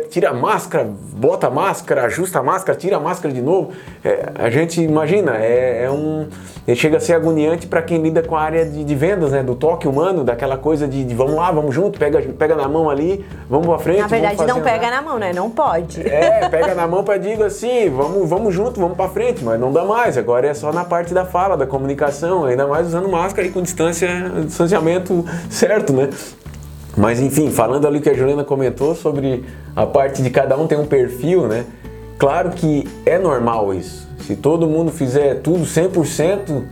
tira 0.09 0.31
a 0.31 0.33
máscara, 0.33 0.89
bota 1.13 1.49
a 1.49 1.51
máscara, 1.51 2.05
ajusta 2.05 2.39
a 2.39 2.43
máscara, 2.43 2.79
tira 2.79 2.97
a 2.97 3.01
máscara 3.01 3.35
de 3.35 3.43
novo. 3.43 3.71
É, 4.03 4.31
a 4.35 4.49
gente 4.49 4.81
imagina, 4.81 5.37
é, 5.37 5.85
é 5.85 5.91
um. 5.91 6.27
Chega 6.75 6.97
a 6.97 7.01
ser 7.01 7.15
agoniante 7.15 7.67
para 7.67 7.83
quem 7.83 8.01
lida 8.01 8.23
com 8.23 8.37
a 8.37 8.41
área 8.41 8.65
de, 8.65 8.83
de, 8.83 8.95
vendas, 8.95 9.33
né? 9.33 9.43
Do 9.43 9.55
toque 9.55 9.87
humano, 9.87 10.25
daquela 10.25 10.57
coisa 10.57 10.89
de, 10.89 11.05
de, 11.05 11.15
vamos 11.15 11.35
lá, 11.35 11.51
vamos 11.51 11.75
junto, 11.75 11.99
pega, 11.99 12.23
pega 12.39 12.55
na 12.55 12.69
mão 12.69 12.89
ali, 12.89 13.23
vamos 13.51 13.67
pra 13.67 13.79
frente. 13.79 14.01
Na 14.01 14.07
verdade, 14.07 14.47
não 14.47 14.63
pega 14.63 14.91
na 14.91 15.03
mão, 15.03 15.19
né? 15.19 15.33
Não 15.35 15.51
pode. 15.51 16.01
É, 16.01 16.49
pega 16.49 16.75
na 16.75 16.87
mão 16.87 17.05
para 17.05 17.19
digo 17.19 17.43
assim, 17.43 17.91
vamos, 17.91 18.29
vamos 18.29 18.55
junto, 18.55 18.81
vamos 18.81 18.97
para 18.97 19.11
frente, 19.11 19.45
mas 19.45 19.61
não 19.61 19.73
dá 19.73 19.85
mais. 19.85 20.17
Agora 20.17 20.47
é 20.47 20.55
só 20.55 20.73
na 20.73 20.85
parte 20.85 21.13
da 21.13 21.27
fala, 21.27 21.57
da 21.57 21.67
comunicação, 21.67 22.45
ainda 22.45 22.67
mais 22.67 22.87
usando 22.87 23.09
máscara 23.09 23.47
e 23.47 23.51
com 23.51 23.61
distância, 23.61 24.09
distanciamento 24.47 25.25
certo, 25.50 25.93
né? 25.93 26.11
Mas 26.97 27.21
enfim, 27.21 27.50
falando 27.50 27.87
ali 27.87 27.99
o 27.99 28.03
que 28.03 28.11
a 28.11 28.15
Juliana 28.15 28.44
comentou 28.44 28.94
sobre 28.94 29.44
a 29.75 29.87
parte 29.87 30.23
de 30.23 30.31
cada 30.31 30.56
um 30.56 30.67
tem 30.67 30.79
um 30.79 30.87
perfil, 30.87 31.49
né? 31.49 31.65
Claro 32.19 32.50
que 32.50 32.87
é 33.06 33.19
normal 33.19 33.73
isso. 33.75 34.06
Se 34.21 34.37
todo 34.37 34.67
mundo 34.67 34.93
fizer 34.93 35.41
tudo 35.41 35.65
100%, 35.65 36.62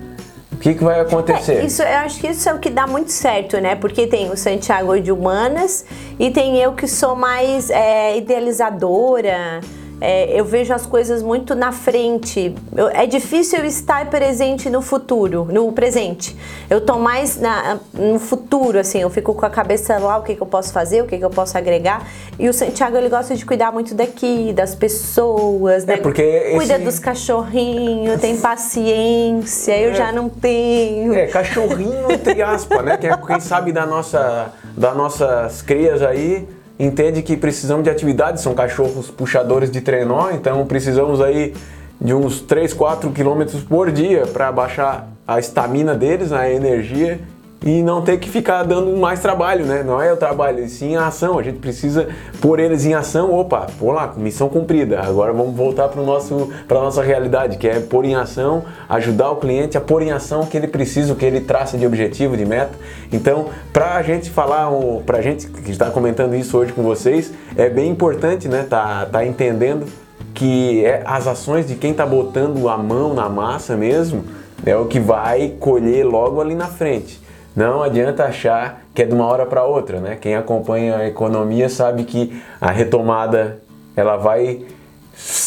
o 0.52 0.56
que, 0.56 0.74
que 0.74 0.84
vai 0.84 1.00
acontecer? 1.00 1.54
É, 1.54 1.64
isso, 1.64 1.82
eu 1.82 1.96
acho 1.98 2.20
que 2.20 2.28
isso 2.28 2.48
é 2.48 2.54
o 2.54 2.58
que 2.58 2.68
dá 2.68 2.86
muito 2.86 3.10
certo, 3.10 3.58
né? 3.58 3.74
Porque 3.74 4.06
tem 4.06 4.30
o 4.30 4.36
Santiago 4.36 5.00
de 5.00 5.10
Humanas 5.10 5.84
e 6.18 6.30
tem 6.30 6.58
eu 6.58 6.72
que 6.74 6.86
sou 6.86 7.16
mais 7.16 7.70
é, 7.70 8.18
idealizadora, 8.18 9.60
é, 10.00 10.38
eu 10.38 10.44
vejo 10.44 10.72
as 10.72 10.86
coisas 10.86 11.22
muito 11.22 11.54
na 11.54 11.72
frente. 11.72 12.54
Eu, 12.74 12.88
é 12.88 13.06
difícil 13.06 13.58
eu 13.58 13.66
estar 13.66 14.08
presente 14.08 14.70
no 14.70 14.80
futuro, 14.80 15.46
no 15.50 15.70
presente. 15.72 16.34
Eu 16.70 16.80
tô 16.80 16.98
mais 16.98 17.38
na, 17.38 17.78
no 17.92 18.18
futuro, 18.18 18.78
assim, 18.78 19.00
eu 19.00 19.10
fico 19.10 19.34
com 19.34 19.44
a 19.44 19.50
cabeça 19.50 19.98
lá, 19.98 20.16
o 20.16 20.22
que, 20.22 20.34
que 20.34 20.42
eu 20.42 20.46
posso 20.46 20.72
fazer, 20.72 21.02
o 21.02 21.06
que, 21.06 21.18
que 21.18 21.24
eu 21.24 21.30
posso 21.30 21.58
agregar. 21.58 22.06
E 22.38 22.48
o 22.48 22.52
Santiago, 22.52 22.96
ele 22.96 23.08
gosta 23.08 23.34
de 23.36 23.44
cuidar 23.44 23.72
muito 23.72 23.94
daqui, 23.94 24.52
das 24.54 24.74
pessoas, 24.74 25.84
é, 25.84 25.86
né? 25.86 25.96
Porque 25.98 26.22
esse... 26.22 26.56
Cuida 26.56 26.78
dos 26.78 26.98
cachorrinhos, 26.98 28.20
tem 28.20 28.36
paciência, 28.38 29.78
eu 29.78 29.90
é. 29.90 29.94
já 29.94 30.10
não 30.12 30.28
tenho. 30.28 31.12
É, 31.14 31.26
cachorrinho 31.26 32.10
entre 32.10 32.40
aspas, 32.42 32.84
né? 32.84 32.96
Quem, 32.96 33.10
quem 33.26 33.40
sabe 33.40 33.72
da 33.72 33.84
nossa, 33.84 34.52
das 34.76 34.96
nossas 34.96 35.60
crias 35.60 36.02
aí 36.02 36.48
entende 36.80 37.20
que 37.20 37.36
precisamos 37.36 37.84
de 37.84 37.90
atividade, 37.90 38.40
são 38.40 38.54
cachorros 38.54 39.10
puxadores 39.10 39.70
de 39.70 39.82
trenó, 39.82 40.30
então 40.30 40.64
precisamos 40.66 41.20
aí 41.20 41.54
de 42.00 42.14
uns 42.14 42.40
3, 42.40 42.72
4 42.72 43.10
quilômetros 43.10 43.62
por 43.62 43.92
dia 43.92 44.26
para 44.26 44.50
baixar 44.50 45.06
a 45.28 45.38
estamina 45.38 45.94
deles, 45.94 46.32
a 46.32 46.50
energia 46.50 47.20
e 47.64 47.82
não 47.82 48.00
ter 48.00 48.18
que 48.18 48.28
ficar 48.28 48.62
dando 48.62 48.96
mais 48.96 49.20
trabalho, 49.20 49.66
né? 49.66 49.82
Não 49.82 50.00
é 50.00 50.12
o 50.12 50.16
trabalho, 50.16 50.66
sim 50.68 50.96
a 50.96 51.06
ação. 51.08 51.38
A 51.38 51.42
gente 51.42 51.58
precisa 51.58 52.08
pôr 52.40 52.58
eles 52.58 52.86
em 52.86 52.94
ação. 52.94 53.32
Opa, 53.32 53.66
pô 53.78 53.92
lá, 53.92 54.14
missão 54.16 54.48
cumprida. 54.48 55.00
Agora 55.00 55.32
vamos 55.32 55.54
voltar 55.54 55.88
para 55.88 56.02
nosso 56.02 56.50
para 56.66 56.80
nossa 56.80 57.02
realidade, 57.02 57.58
que 57.58 57.68
é 57.68 57.78
pôr 57.78 58.04
em 58.04 58.14
ação, 58.14 58.64
ajudar 58.88 59.30
o 59.30 59.36
cliente 59.36 59.76
a 59.76 59.80
pôr 59.80 60.02
em 60.02 60.10
ação 60.10 60.42
o 60.42 60.46
que 60.46 60.56
ele 60.56 60.68
precisa, 60.68 61.12
o 61.12 61.16
que 61.16 61.24
ele 61.24 61.40
traça 61.40 61.76
de 61.76 61.86
objetivo, 61.86 62.36
de 62.36 62.46
meta. 62.46 62.72
Então, 63.12 63.48
para 63.72 63.96
a 63.96 64.02
gente 64.02 64.30
falar, 64.30 64.70
para 65.04 65.18
a 65.18 65.22
gente 65.22 65.46
que 65.46 65.70
está 65.70 65.90
comentando 65.90 66.34
isso 66.34 66.56
hoje 66.56 66.72
com 66.72 66.82
vocês, 66.82 67.32
é 67.56 67.68
bem 67.68 67.90
importante, 67.90 68.48
né? 68.48 68.66
Tá, 68.68 69.06
tá 69.06 69.24
entendendo 69.24 69.86
que 70.32 70.84
é 70.84 71.02
as 71.04 71.26
ações 71.26 71.66
de 71.66 71.74
quem 71.74 71.90
está 71.90 72.06
botando 72.06 72.68
a 72.68 72.78
mão 72.78 73.12
na 73.12 73.28
massa 73.28 73.76
mesmo 73.76 74.24
é 74.64 74.76
o 74.76 74.86
que 74.86 75.00
vai 75.00 75.54
colher 75.58 76.04
logo 76.04 76.40
ali 76.40 76.54
na 76.54 76.66
frente. 76.66 77.19
Não 77.54 77.82
adianta 77.82 78.24
achar 78.24 78.82
que 78.94 79.02
é 79.02 79.04
de 79.04 79.14
uma 79.14 79.26
hora 79.26 79.44
para 79.44 79.64
outra, 79.64 80.00
né? 80.00 80.16
Quem 80.20 80.36
acompanha 80.36 80.96
a 80.98 81.08
economia 81.08 81.68
sabe 81.68 82.04
que 82.04 82.40
a 82.60 82.70
retomada 82.70 83.58
ela 83.96 84.16
vai 84.16 84.64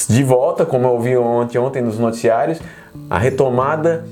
de 0.10 0.24
volta, 0.24 0.66
como 0.66 0.86
eu 0.86 0.92
ouvi 0.92 1.18
ontem, 1.18 1.58
ontem 1.58 1.82
nos 1.82 1.98
noticiários, 1.98 2.60
a 3.10 3.18
retomada 3.18 4.06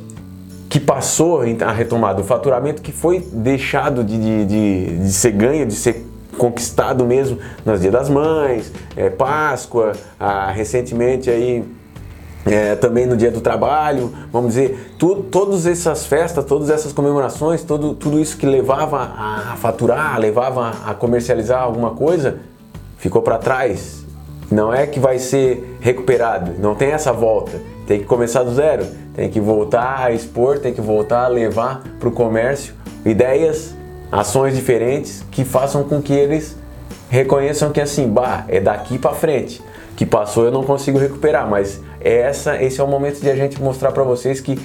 que 0.69 0.79
passou 0.79 1.41
a 1.41 1.71
retomada, 1.71 2.21
o 2.21 2.23
faturamento 2.23 2.81
que 2.81 2.93
foi 2.93 3.19
deixado 3.19 4.03
de, 4.03 4.17
de, 4.17 4.45
de, 4.45 4.97
de 4.99 5.11
ser 5.11 5.31
ganho, 5.31 5.65
de 5.65 5.75
ser 5.75 6.05
conquistado 6.37 7.05
mesmo 7.05 7.37
nas 7.65 7.81
Dia 7.81 7.91
das 7.91 8.09
Mães, 8.09 8.71
é, 8.95 9.09
Páscoa, 9.09 9.91
a, 10.17 10.49
recentemente 10.51 11.29
aí 11.29 11.63
é, 12.45 12.75
também 12.75 13.05
no 13.05 13.15
Dia 13.15 13.31
do 13.31 13.41
Trabalho, 13.41 14.11
vamos 14.31 14.55
dizer, 14.55 14.93
tu, 14.97 15.15
todas 15.15 15.65
essas 15.65 16.05
festas, 16.05 16.43
todas 16.45 16.69
essas 16.69 16.91
comemorações, 16.91 17.63
todo, 17.63 17.93
tudo 17.93 18.19
isso 18.19 18.37
que 18.37 18.45
levava 18.45 18.97
a 18.99 19.55
faturar, 19.57 20.19
levava 20.19 20.73
a 20.85 20.93
comercializar 20.93 21.61
alguma 21.61 21.91
coisa, 21.91 22.39
ficou 22.97 23.21
para 23.21 23.37
trás. 23.37 24.01
Não 24.49 24.73
é 24.73 24.85
que 24.85 24.99
vai 24.99 25.17
ser 25.17 25.77
recuperado, 25.79 26.53
não 26.59 26.75
tem 26.75 26.91
essa 26.91 27.13
volta. 27.13 27.61
Tem 27.87 27.99
que 27.99 28.05
começar 28.05 28.43
do 28.43 28.53
zero, 28.53 28.85
tem 29.13 29.29
que 29.29 29.39
voltar 29.39 30.05
a 30.05 30.11
expor, 30.11 30.59
tem 30.59 30.73
que 30.73 30.81
voltar 30.81 31.25
a 31.25 31.27
levar 31.27 31.83
para 31.99 32.09
o 32.09 32.11
comércio 32.11 32.73
ideias, 33.05 33.73
ações 34.11 34.55
diferentes 34.55 35.23
que 35.31 35.45
façam 35.45 35.83
com 35.83 36.01
que 36.01 36.13
eles 36.13 36.57
reconheçam 37.09 37.71
que 37.71 37.81
assim, 37.81 38.07
bah, 38.07 38.45
é 38.47 38.59
daqui 38.59 38.97
para 38.97 39.13
frente. 39.13 39.61
Que 39.95 40.05
passou 40.05 40.45
eu 40.45 40.51
não 40.51 40.63
consigo 40.63 40.97
recuperar, 40.97 41.47
mas 41.49 41.81
essa, 41.99 42.61
esse 42.61 42.79
é 42.79 42.83
o 42.83 42.87
momento 42.87 43.21
de 43.21 43.29
a 43.29 43.35
gente 43.35 43.61
mostrar 43.61 43.91
para 43.91 44.03
vocês 44.03 44.39
que 44.39 44.59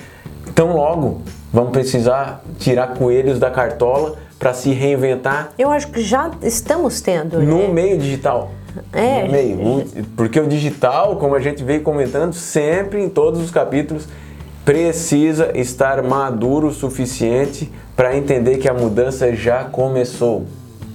tão 0.55 0.75
logo 0.75 1.21
vamos 1.53 1.73
precisar 1.73 2.43
tirar 2.59 2.95
coelhos 2.95 3.39
da 3.39 3.51
cartola 3.51 4.17
para 4.39 4.53
se 4.55 4.71
reinventar. 4.71 5.51
Eu 5.59 5.71
acho 5.71 5.89
que 5.89 6.03
já 6.03 6.31
estamos 6.43 7.01
tendo. 7.01 7.41
No 7.41 7.59
né? 7.59 7.69
meio 7.69 7.99
digital. 7.99 8.51
É. 8.93 9.25
No 9.25 9.33
meio. 9.33 9.87
Porque 10.17 10.39
o 10.39 10.47
digital, 10.47 11.17
como 11.17 11.35
a 11.35 11.41
gente 11.41 11.65
veio 11.65 11.83
comentando, 11.83 12.33
sempre 12.33 13.03
em 13.03 13.09
todos 13.09 13.41
os 13.41 13.51
capítulos, 13.51 14.07
precisa 14.65 15.53
estar 15.55 16.03
maduro 16.03 16.69
o 16.69 16.73
suficiente 16.73 17.71
para 17.95 18.17
entender 18.17 18.59
que 18.59 18.69
a 18.69 18.75
mudança 18.75 19.35
já 19.35 19.65
começou. 19.65 20.45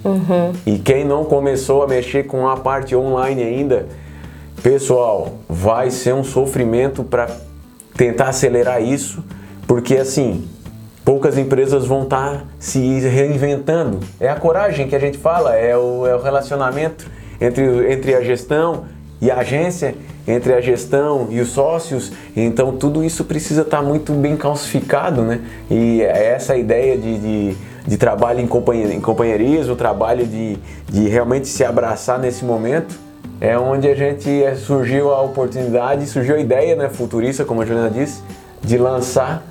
Uhum. 0.04 0.52
E 0.66 0.78
quem 0.78 1.06
não 1.06 1.24
começou 1.24 1.84
a 1.84 1.88
mexer 1.88 2.24
com 2.24 2.48
a 2.48 2.58
parte 2.58 2.96
online 2.96 3.44
ainda, 3.44 3.88
pessoal, 4.62 5.34
vai 5.50 5.90
ser 5.92 6.14
um 6.14 6.24
sofrimento 6.24 7.04
para 7.04 7.28
tentar 7.96 8.30
acelerar 8.30 8.82
isso, 8.82 9.24
porque 9.68 9.98
assim, 9.98 10.48
poucas 11.04 11.38
empresas 11.38 11.86
vão 11.86 12.04
estar 12.04 12.38
tá 12.38 12.44
se 12.60 12.80
reinventando. 13.00 14.00
É 14.20 14.30
a 14.30 14.36
coragem 14.36 14.88
que 14.88 14.96
a 14.96 15.00
gente 15.00 15.18
fala, 15.18 15.56
é 15.56 15.76
o, 15.76 16.06
é 16.08 16.16
o 16.16 16.22
relacionamento 16.22 17.10
entre, 17.40 17.92
entre 17.92 18.16
a 18.16 18.22
gestão 18.22 18.86
e 19.20 19.30
a 19.30 19.38
agência, 19.38 19.96
entre 20.28 20.54
a 20.54 20.62
gestão 20.62 21.28
e 21.30 21.40
os 21.40 21.50
sócios. 21.50 22.12
Então 22.36 22.78
tudo 22.78 23.04
isso 23.04 23.26
precisa 23.26 23.62
estar 23.62 23.78
tá 23.78 23.84
muito 23.84 24.14
bem 24.14 24.38
calcificado, 24.38 25.22
né? 25.24 25.42
E 25.70 26.02
é 26.02 26.34
essa 26.34 26.56
ideia 26.56 26.98
de, 26.98 27.18
de, 27.20 27.56
de 27.88 27.98
trabalho 27.98 28.40
em, 28.40 28.48
companheirismo, 28.48 29.76
trabalho 29.76 30.26
de, 30.26 30.58
de 30.88 31.08
realmente 31.08 31.48
se 31.48 31.64
abraçar 31.64 32.20
nesse 32.20 32.46
momento, 32.46 32.98
é 33.42 33.58
onde 33.58 33.88
a 33.88 33.96
gente 33.96 34.44
é, 34.44 34.56
surgiu 34.56 35.12
a 35.12 35.20
oportunidade, 35.24 36.06
surgiu 36.06 36.36
a 36.36 36.40
ideia, 36.40 36.76
né, 36.76 36.90
futurista, 36.90 37.44
como 37.44 37.64
a 37.64 37.66
Juliana 37.66 37.90
disse, 37.90 38.22
de 38.62 38.78
lançar 38.78 39.44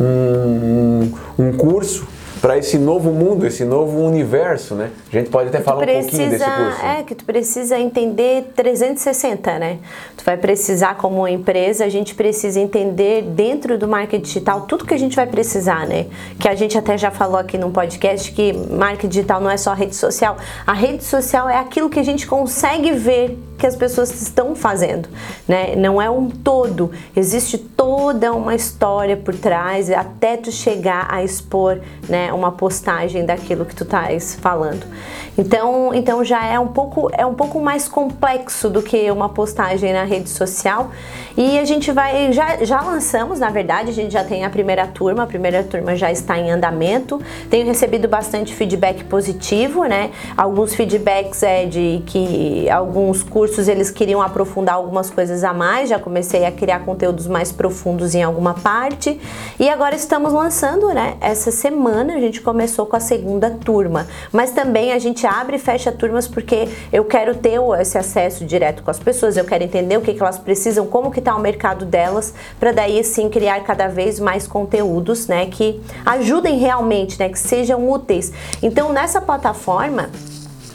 um, 0.00 1.12
um, 1.38 1.44
um 1.44 1.52
curso 1.52 2.06
para 2.44 2.58
esse 2.58 2.76
novo 2.76 3.10
mundo, 3.10 3.46
esse 3.46 3.64
novo 3.64 3.98
universo, 4.00 4.74
né? 4.74 4.90
A 5.10 5.16
gente 5.16 5.30
pode 5.30 5.48
até 5.48 5.62
falar 5.62 5.80
precisa, 5.80 6.06
um 6.06 6.10
pouquinho 6.10 6.30
desse 6.30 6.44
curso. 6.44 6.84
É, 6.84 7.02
que 7.02 7.14
tu 7.14 7.24
precisa 7.24 7.78
entender 7.78 8.52
360, 8.54 9.58
né? 9.58 9.78
Tu 10.14 10.22
vai 10.22 10.36
precisar, 10.36 10.96
como 10.96 11.26
empresa, 11.26 11.86
a 11.86 11.88
gente 11.88 12.14
precisa 12.14 12.60
entender 12.60 13.22
dentro 13.22 13.78
do 13.78 13.88
marketing 13.88 14.22
digital 14.22 14.60
tudo 14.66 14.84
que 14.84 14.92
a 14.92 14.98
gente 14.98 15.16
vai 15.16 15.26
precisar, 15.26 15.86
né? 15.86 16.04
Que 16.38 16.46
a 16.46 16.54
gente 16.54 16.76
até 16.76 16.98
já 16.98 17.10
falou 17.10 17.38
aqui 17.38 17.56
num 17.56 17.70
podcast 17.70 18.30
que 18.30 18.52
marketing 18.52 19.08
digital 19.08 19.40
não 19.40 19.48
é 19.48 19.56
só 19.56 19.72
rede 19.72 19.96
social. 19.96 20.36
A 20.66 20.74
rede 20.74 21.02
social 21.02 21.48
é 21.48 21.56
aquilo 21.56 21.88
que 21.88 21.98
a 21.98 22.04
gente 22.04 22.26
consegue 22.26 22.92
ver 22.92 23.38
que 23.56 23.66
as 23.66 23.76
pessoas 23.76 24.10
estão 24.20 24.54
fazendo, 24.54 25.08
né? 25.48 25.74
Não 25.76 26.02
é 26.02 26.10
um 26.10 26.28
todo, 26.28 26.90
existe 27.16 27.56
toda 27.56 28.32
uma 28.32 28.54
história 28.54 29.16
por 29.16 29.34
trás 29.34 29.90
até 29.90 30.36
tu 30.36 30.52
chegar 30.52 31.06
a 31.08 31.22
expor, 31.22 31.80
né, 32.08 32.32
uma 32.34 32.52
postagem 32.52 33.24
daquilo 33.24 33.64
que 33.64 33.74
tu 33.74 33.84
estás 33.84 34.34
falando. 34.34 34.84
Então, 35.36 35.92
então 35.92 36.24
já 36.24 36.46
é 36.46 36.58
um 36.58 36.68
pouco 36.68 37.10
é 37.12 37.26
um 37.26 37.34
pouco 37.34 37.60
mais 37.60 37.88
complexo 37.88 38.70
do 38.70 38.82
que 38.82 39.10
uma 39.10 39.28
postagem 39.28 39.92
na 39.92 40.04
rede 40.04 40.28
social. 40.28 40.90
E 41.36 41.58
a 41.58 41.64
gente 41.64 41.90
vai 41.90 42.32
já 42.32 42.64
já 42.64 42.80
lançamos, 42.80 43.40
na 43.40 43.50
verdade, 43.50 43.90
a 43.90 43.92
gente 43.92 44.12
já 44.12 44.22
tem 44.22 44.44
a 44.44 44.50
primeira 44.50 44.86
turma, 44.86 45.24
a 45.24 45.26
primeira 45.26 45.62
turma 45.64 45.96
já 45.96 46.12
está 46.12 46.38
em 46.38 46.50
andamento. 46.50 47.20
Tenho 47.50 47.66
recebido 47.66 48.06
bastante 48.06 48.54
feedback 48.54 49.04
positivo, 49.04 49.84
né? 49.84 50.10
Alguns 50.36 50.74
feedbacks 50.74 51.42
é 51.42 51.66
de 51.66 52.02
que 52.06 52.70
alguns 52.70 53.22
cursos 53.22 53.66
eles 53.66 53.90
queriam 53.90 54.22
aprofundar 54.22 54.76
algumas 54.76 55.10
coisas 55.10 55.42
a 55.42 55.52
mais, 55.52 55.88
já 55.88 55.98
comecei 55.98 56.44
a 56.44 56.52
criar 56.52 56.80
conteúdos 56.80 57.26
mais 57.26 57.50
profundos 57.50 58.14
em 58.14 58.22
alguma 58.22 58.54
parte. 58.54 59.20
E 59.58 59.68
agora 59.68 59.96
estamos 59.96 60.32
lançando, 60.32 60.88
né? 60.94 61.16
Essa 61.20 61.50
semana 61.50 62.20
gente 62.24 62.40
começou 62.40 62.86
com 62.86 62.96
a 62.96 63.00
segunda 63.00 63.50
turma, 63.50 64.06
mas 64.32 64.50
também 64.50 64.92
a 64.92 64.98
gente 64.98 65.26
abre 65.26 65.56
e 65.56 65.58
fecha 65.58 65.92
turmas 65.92 66.26
porque 66.26 66.68
eu 66.92 67.04
quero 67.04 67.34
ter 67.34 67.60
esse 67.80 67.98
acesso 67.98 68.44
direto 68.44 68.82
com 68.82 68.90
as 68.90 68.98
pessoas, 68.98 69.36
eu 69.36 69.44
quero 69.44 69.64
entender 69.64 69.96
o 69.96 70.00
que, 70.00 70.14
que 70.14 70.22
elas 70.22 70.38
precisam, 70.38 70.86
como 70.86 71.10
que 71.10 71.18
está 71.18 71.34
o 71.34 71.40
mercado 71.40 71.84
delas, 71.84 72.34
para 72.58 72.72
daí 72.72 73.02
sim 73.04 73.28
criar 73.28 73.60
cada 73.60 73.88
vez 73.88 74.18
mais 74.18 74.46
conteúdos, 74.46 75.26
né, 75.26 75.46
que 75.46 75.80
ajudem 76.04 76.58
realmente, 76.58 77.18
né, 77.18 77.28
que 77.28 77.38
sejam 77.38 77.88
úteis. 77.88 78.32
Então, 78.62 78.92
nessa 78.92 79.20
plataforma, 79.20 80.10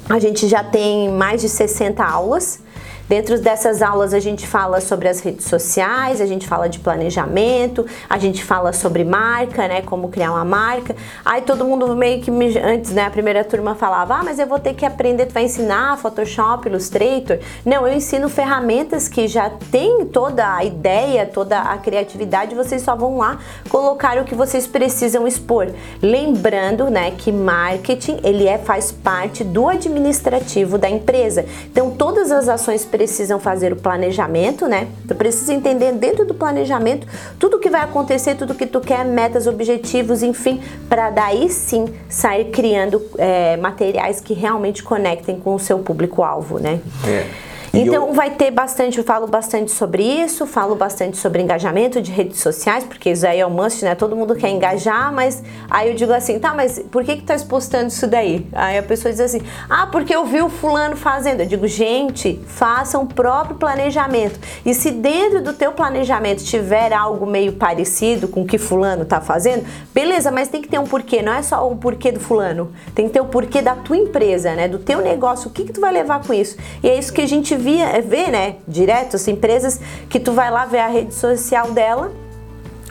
a 0.10 0.20
gente 0.20 0.48
já 0.48 0.63
tem 0.63 1.10
mais 1.10 1.41
de 1.41 1.50
60 1.50 2.03
aulas 2.03 2.60
Dentro 3.09 3.39
dessas 3.39 3.81
aulas 3.81 4.13
a 4.13 4.19
gente 4.19 4.45
fala 4.45 4.79
sobre 4.79 5.07
as 5.07 5.19
redes 5.19 5.47
sociais, 5.47 6.21
a 6.21 6.27
gente 6.27 6.47
fala 6.47 6.69
de 6.69 6.77
planejamento, 6.77 7.83
a 8.07 8.19
gente 8.19 8.43
fala 8.43 8.71
sobre 8.71 9.03
marca, 9.03 9.67
né, 9.67 9.81
como 9.81 10.09
criar 10.09 10.31
uma 10.31 10.45
marca. 10.45 10.95
Aí 11.25 11.41
todo 11.41 11.65
mundo 11.65 11.95
meio 11.95 12.21
que 12.21 12.29
me, 12.29 12.55
antes, 12.59 12.91
né, 12.91 13.07
a 13.07 13.09
primeira 13.09 13.43
turma 13.43 13.73
falava: 13.73 14.13
"Ah, 14.13 14.23
mas 14.23 14.37
eu 14.37 14.45
vou 14.45 14.59
ter 14.59 14.75
que 14.75 14.85
aprender, 14.85 15.25
tu 15.25 15.33
vai 15.33 15.45
ensinar 15.45 15.97
Photoshop, 15.97 16.69
Illustrator?". 16.69 17.39
Não, 17.65 17.87
eu 17.87 17.95
ensino 17.95 18.29
ferramentas 18.29 19.07
que 19.07 19.27
já 19.27 19.49
tem 19.71 20.05
toda 20.05 20.57
a 20.57 20.63
ideia, 20.63 21.25
toda 21.25 21.59
a 21.61 21.79
criatividade, 21.79 22.53
vocês 22.53 22.83
só 22.83 22.95
vão 22.95 23.17
lá 23.17 23.39
colocar 23.69 24.19
o 24.19 24.23
que 24.23 24.35
vocês 24.35 24.67
precisam 24.67 25.25
expor. 25.25 25.69
Lembrando, 25.99 26.91
né, 26.91 27.09
que 27.17 27.31
marketing, 27.31 28.19
ele 28.23 28.47
é 28.47 28.59
faz 28.59 28.91
parte 28.91 29.43
do 29.43 29.67
administrativo 29.67 30.77
da 30.77 30.87
empresa. 30.87 31.43
Então 31.71 31.89
todas 31.89 32.31
as 32.31 32.47
ações 32.47 32.85
precisam 33.00 33.39
fazer 33.39 33.72
o 33.72 33.77
planejamento, 33.77 34.68
né? 34.68 34.89
Tu 35.08 35.15
precisa 35.15 35.53
entender 35.53 35.94
dentro 35.94 36.25
do 36.25 36.34
planejamento 36.34 37.08
tudo 37.39 37.56
o 37.56 37.60
que 37.60 37.70
vai 37.70 37.79
acontecer, 37.79 38.36
tudo 38.36 38.53
que 38.53 38.65
tu 38.65 38.82
quer, 38.82 39.06
metas, 39.06 39.48
objetivos, 39.48 40.22
enfim, 40.22 40.62
para 40.89 41.10
daí 41.10 41.50
sim 41.50 41.86
sair 42.10 42.51
criando 42.51 43.01
é, 43.18 43.56
materiais 43.56 44.20
que 44.20 44.34
realmente 44.34 44.84
conectem 44.84 45.39
com 45.39 45.56
o 45.56 45.60
seu 45.60 45.79
público-alvo, 45.79 46.60
né? 46.60 46.82
É. 47.08 47.49
Então 47.73 48.07
eu... 48.07 48.13
vai 48.13 48.31
ter 48.31 48.51
bastante, 48.51 48.97
eu 48.97 49.03
falo 49.03 49.27
bastante 49.27 49.71
sobre 49.71 50.03
isso, 50.03 50.45
falo 50.47 50.75
bastante 50.75 51.17
sobre 51.17 51.41
engajamento 51.41 52.01
de 52.01 52.11
redes 52.11 52.39
sociais, 52.39 52.83
porque 52.83 53.11
isso 53.11 53.25
aí 53.25 53.39
é 53.39 53.45
o 53.45 53.49
must, 53.49 53.83
né? 53.83 53.95
Todo 53.95 54.15
mundo 54.15 54.35
quer 54.35 54.49
engajar, 54.49 55.13
mas 55.13 55.43
aí 55.69 55.89
eu 55.89 55.95
digo 55.95 56.11
assim, 56.11 56.39
tá, 56.39 56.53
mas 56.53 56.79
por 56.91 57.03
que 57.03 57.17
que 57.17 57.23
tá 57.23 57.38
postando 57.47 57.88
isso 57.88 58.07
daí? 58.07 58.47
Aí 58.53 58.77
a 58.77 58.83
pessoa 58.83 59.11
diz 59.11 59.21
assim, 59.21 59.41
ah, 59.69 59.88
porque 59.88 60.13
eu 60.13 60.25
vi 60.25 60.41
o 60.41 60.49
fulano 60.49 60.95
fazendo. 60.95 61.41
Eu 61.41 61.45
digo, 61.45 61.67
gente, 61.67 62.39
faça 62.47 62.97
um 62.97 63.05
próprio 63.05 63.55
planejamento. 63.55 64.39
E 64.65 64.73
se 64.73 64.91
dentro 64.91 65.41
do 65.41 65.53
teu 65.53 65.71
planejamento 65.71 66.43
tiver 66.43 66.91
algo 66.93 67.25
meio 67.25 67.53
parecido 67.53 68.27
com 68.27 68.41
o 68.41 68.45
que 68.45 68.57
fulano 68.57 69.05
tá 69.05 69.21
fazendo, 69.21 69.65
beleza, 69.93 70.31
mas 70.31 70.47
tem 70.47 70.61
que 70.61 70.67
ter 70.67 70.79
um 70.79 70.85
porquê, 70.85 71.21
não 71.21 71.33
é 71.33 71.41
só 71.41 71.69
o 71.69 71.75
porquê 71.75 72.11
do 72.11 72.19
fulano. 72.19 72.71
Tem 72.95 73.07
que 73.07 73.13
ter 73.13 73.21
o 73.21 73.25
porquê 73.25 73.61
da 73.61 73.75
tua 73.75 73.97
empresa, 73.97 74.55
né? 74.55 74.67
Do 74.67 74.79
teu 74.79 75.01
negócio, 75.01 75.49
o 75.49 75.53
que 75.53 75.65
que 75.65 75.73
tu 75.73 75.81
vai 75.81 75.93
levar 75.93 76.25
com 76.25 76.33
isso? 76.33 76.57
E 76.83 76.89
é 76.89 76.97
isso 76.97 77.13
que 77.13 77.21
a 77.21 77.27
gente 77.27 77.58
via, 77.59 78.01
vê, 78.01 78.27
né, 78.27 78.55
direto, 78.67 79.15
as 79.15 79.27
empresas 79.27 79.79
que 80.09 80.19
tu 80.19 80.31
vai 80.31 80.49
lá 80.49 80.65
ver 80.65 80.79
a 80.79 80.87
rede 80.87 81.13
social 81.13 81.71
dela 81.71 82.11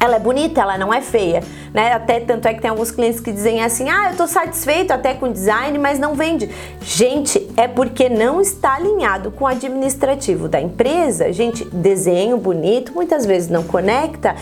ela 0.01 0.17
é 0.17 0.19
bonita, 0.19 0.61
ela 0.61 0.79
não 0.79 0.93
é 0.93 1.01
feia, 1.01 1.43
né? 1.73 1.93
Até 1.93 2.21
tanto 2.21 2.47
é 2.47 2.55
que 2.55 2.61
tem 2.61 2.71
alguns 2.71 2.91
clientes 2.91 3.21
que 3.21 3.33
dizem 3.33 3.63
assim: 3.63 3.89
"Ah, 3.89 4.11
eu 4.11 4.17
tô 4.17 4.27
satisfeito 4.27 4.93
até 4.93 5.15
com 5.15 5.27
o 5.27 5.33
design, 5.33 5.79
mas 5.79 5.99
não 5.99 6.15
vende". 6.15 6.51
Gente, 6.81 7.49
é 7.57 7.67
porque 7.67 8.09
não 8.09 8.41
está 8.41 8.75
alinhado 8.75 9.31
com 9.31 9.45
o 9.45 9.47
administrativo 9.47 10.49
da 10.49 10.61
empresa. 10.61 11.33
Gente, 11.33 11.65
desenho 11.65 12.39
bonito 12.39 12.93
muitas 12.95 13.27
vezes 13.27 13.49
não 13.49 13.63
conecta, 13.63 14.35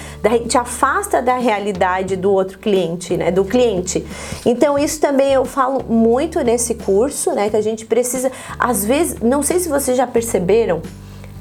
te 0.49 0.59
afasta 0.59 1.23
da 1.23 1.39
realidade 1.39 2.17
do 2.17 2.31
outro 2.33 2.59
cliente, 2.59 3.17
né? 3.17 3.31
Do 3.31 3.45
cliente. 3.45 4.05
Então, 4.45 4.79
isso 4.79 5.01
também 5.01 5.33
eu 5.33 5.45
falo 5.45 5.83
muito 5.89 6.41
nesse 6.41 6.75
curso, 6.75 7.33
né, 7.33 7.51
que 7.51 7.57
a 7.57 7.61
gente 7.61 7.87
precisa 7.87 8.31
às 8.59 8.85
vezes, 8.85 9.21
não 9.21 9.43
sei 9.43 9.59
se 9.59 9.69
vocês 9.69 9.97
já 9.97 10.07
perceberam, 10.07 10.83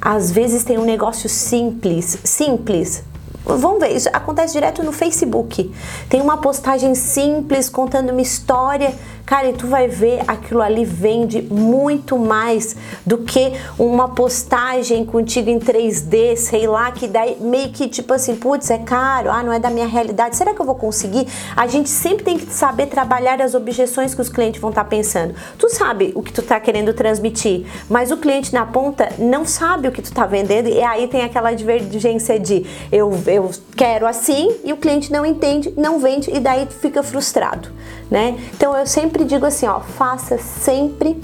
às 0.01 0.31
vezes 0.31 0.63
tem 0.63 0.77
um 0.77 0.86
negócio 0.86 1.27
simples, 1.27 2.17
simples, 2.24 3.03
Vamos 3.45 3.79
ver, 3.79 3.95
isso 3.95 4.09
acontece 4.11 4.53
direto 4.53 4.81
no 4.83 4.91
Facebook. 4.91 5.71
Tem 6.09 6.19
uma 6.19 6.37
postagem 6.37 6.95
simples 6.95 7.69
contando 7.69 8.09
uma 8.09 8.21
história 8.21 8.93
Cara, 9.25 9.50
e 9.50 9.53
tu 9.53 9.65
vai 9.65 9.88
ver 9.88 10.22
aquilo 10.27 10.62
ali 10.62 10.86
vende 10.86 11.41
muito 11.41 12.17
mais 12.17 12.75
do 13.05 13.17
que 13.17 13.53
uma 13.77 14.10
postagem 14.10 15.03
contigo 15.03 15.50
em 15.50 15.58
3D, 15.58 16.36
sei 16.36 16.67
lá, 16.67 16.91
que 16.91 17.08
daí 17.08 17.38
meio 17.41 17.70
que 17.70 17.88
tipo 17.88 18.13
assim, 18.13 18.36
putz, 18.36 18.70
é 18.70 18.77
caro, 18.77 19.32
ah, 19.32 19.41
não 19.41 19.51
é 19.51 19.58
da 19.58 19.70
minha 19.72 19.88
realidade, 19.88 20.36
será 20.36 20.53
que 20.53 20.62
eu 20.62 20.65
vou 20.65 20.75
conseguir? 20.75 21.27
A 21.55 21.65
gente 21.65 21.89
sempre 21.89 22.24
tem 22.24 22.38
que 22.38 22.46
saber 22.51 22.86
trabalhar 22.86 23.41
as 23.41 23.55
objeções 23.55 24.13
que 24.13 24.22
os 24.22 24.29
clientes 24.29 24.62
vão 24.62 24.70
estar 24.70 24.84
tá 24.84 24.89
pensando. 24.89 25.34
Tu 25.58 25.70
sabe 25.70 26.12
o 26.15 26.22
que 26.22 26.32
tu 26.32 26.44
tá 26.44 26.60
querendo 26.60 26.94
transmitir, 26.94 27.65
mas 27.89 28.12
o 28.12 28.17
cliente 28.17 28.53
na 28.53 28.65
ponta 28.65 29.10
não 29.17 29.44
sabe 29.44 29.88
o 29.88 29.91
que 29.91 30.01
tu 30.01 30.13
tá 30.13 30.25
vendendo 30.25 30.70
e 30.70 30.84
aí 30.84 31.08
tem 31.08 31.24
aquela 31.24 31.51
divergência 31.53 32.39
de 32.39 32.65
eu, 32.91 33.12
eu 33.25 33.50
quero 33.75 34.05
assim 34.05 34.55
e 34.63 34.72
o 34.72 34.77
cliente 34.77 35.12
não 35.12 35.25
entende, 35.25 35.74
não 35.75 36.00
vende 36.00 36.29
e 36.29 36.39
daí 36.39 36.65
tu 36.67 36.75
fica 36.75 37.01
frustrado, 37.01 37.70
né? 38.10 38.38
Então 38.53 38.75
eu 38.77 38.86
sempre 38.86 39.14
sempre 39.15 39.25
digo 39.25 39.45
assim, 39.45 39.65
ó, 39.65 39.79
faça 39.79 40.38
sempre 40.38 41.17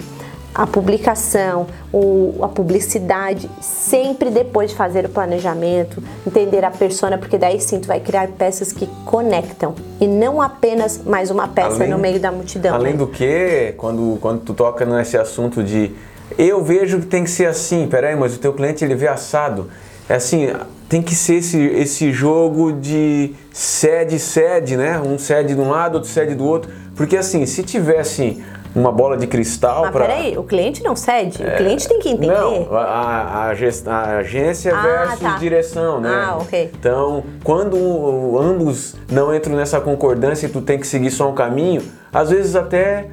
a 0.56 0.66
publicação, 0.66 1.68
ou 1.92 2.44
a 2.44 2.48
publicidade, 2.48 3.50
sempre 3.62 4.30
depois 4.30 4.72
de 4.72 4.78
fazer 4.78 5.06
o 5.06 5.10
planejamento, 5.10 6.02
entender 6.26 6.64
a 6.64 6.72
persona, 6.72 7.18
porque 7.18 7.38
daí 7.38 7.60
sim 7.60 7.80
tu 7.80 7.88
vai 7.88 8.00
criar 8.00 8.28
peças 8.30 8.72
que 8.72 8.88
conectam 9.06 9.76
e 10.00 10.08
não 10.08 10.42
apenas 10.42 11.02
mais 11.06 11.32
uma 11.32 11.48
peça 11.50 11.76
além, 11.76 11.90
no 11.90 11.98
meio 11.98 12.20
da 12.20 12.32
multidão. 12.32 12.76
Além 12.76 12.94
né? 12.94 13.00
do 13.00 13.08
que, 13.08 13.74
quando, 13.78 14.18
quando 14.22 14.42
tu 14.42 14.54
toca 14.54 14.86
nesse 14.86 15.18
assunto 15.18 15.64
de 15.64 15.92
eu 16.38 16.64
vejo 16.64 17.00
que 17.00 17.08
tem 17.08 17.26
que 17.26 17.30
ser 17.30 17.48
assim, 17.48 17.88
peraí, 17.88 18.16
mas 18.16 18.36
o 18.36 18.40
teu 18.40 18.54
cliente 18.54 18.86
ele 18.86 18.96
vê 18.96 19.08
assado. 19.08 19.70
É 20.08 20.16
assim, 20.16 20.48
tem 20.88 21.02
que 21.02 21.16
ser 21.16 21.36
esse, 21.36 21.58
esse 21.58 22.12
jogo 22.12 22.72
de 22.74 23.34
sede-sede, 23.52 24.76
né? 24.76 25.00
Um 25.00 25.18
sede 25.18 25.56
de 25.56 25.60
um 25.60 25.70
lado, 25.70 25.96
outro 25.96 26.10
sede 26.10 26.36
do 26.36 26.46
outro 26.46 26.70
porque 26.96 27.18
assim, 27.18 27.46
se 27.46 27.64
tivesse 27.64 28.44
uma 28.76 28.92
bola 28.92 29.18
de 29.18 29.28
cristal 29.28 29.92
para. 29.92 30.06
Peraí, 30.06 30.38
o 30.38 30.44
cliente 30.44 30.84
não 30.84 30.96
cede, 30.96 31.44
é... 31.44 31.54
o 31.54 31.58
cliente 31.58 31.88
tem 31.88 32.00
que 32.00 32.10
entender. 32.10 32.34
Não, 32.34 32.76
a, 32.76 33.48
a, 33.48 33.56
gest... 33.56 33.88
a 33.88 34.18
agência 34.18 34.76
ah, 34.76 34.82
versus 34.82 35.20
tá. 35.20 35.38
direção, 35.38 36.00
né? 36.00 36.10
Ah, 36.10 36.38
ok. 36.38 36.72
Então, 36.74 37.24
quando 37.44 38.38
ambos 38.40 38.96
não 39.12 39.36
entram 39.36 39.56
nessa 39.56 39.80
concordância 39.82 40.46
e 40.46 40.50
tu 40.50 40.62
tem 40.62 40.80
que 40.80 40.88
seguir 40.88 41.12
só 41.12 41.30
um 41.30 41.36
caminho, 41.36 41.82
às 42.14 42.30
vezes 42.30 42.56
até 42.56 43.10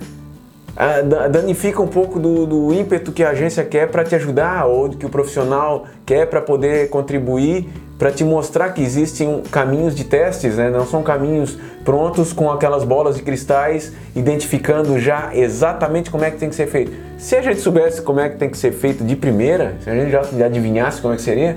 ah, 0.76 1.02
danifica 1.28 1.82
um 1.82 1.88
pouco 1.88 2.20
do, 2.20 2.46
do 2.46 2.72
ímpeto 2.72 3.10
que 3.10 3.24
a 3.24 3.30
agência 3.30 3.64
quer 3.64 3.90
para 3.90 4.04
te 4.04 4.14
ajudar 4.14 4.66
ou 4.66 4.90
que 4.90 5.04
o 5.04 5.08
profissional 5.08 5.86
quer 6.06 6.26
para 6.26 6.40
poder 6.40 6.88
contribuir 6.88 7.68
para 7.98 8.12
te 8.12 8.22
mostrar 8.22 8.70
que 8.70 8.80
existem 8.80 9.42
caminhos 9.50 9.94
de 9.94 10.04
testes, 10.04 10.56
né? 10.56 10.70
não 10.70 10.86
são 10.86 11.02
caminhos 11.02 11.58
prontos 11.84 12.32
com 12.32 12.50
aquelas 12.50 12.84
bolas 12.84 13.16
de 13.16 13.22
cristais, 13.22 13.92
identificando 14.14 14.98
já 15.00 15.34
exatamente 15.34 16.10
como 16.10 16.24
é 16.24 16.30
que 16.30 16.38
tem 16.38 16.48
que 16.48 16.54
ser 16.54 16.68
feito. 16.68 16.92
Se 17.18 17.34
a 17.34 17.42
gente 17.42 17.60
soubesse 17.60 18.00
como 18.00 18.20
é 18.20 18.28
que 18.28 18.36
tem 18.36 18.48
que 18.48 18.56
ser 18.56 18.72
feito 18.72 19.02
de 19.02 19.16
primeira, 19.16 19.74
se 19.82 19.90
a 19.90 19.94
gente 19.94 20.12
já, 20.12 20.20
adivinhasse 20.46 21.02
como 21.02 21.12
é 21.12 21.16
que 21.16 21.22
seria, 21.22 21.56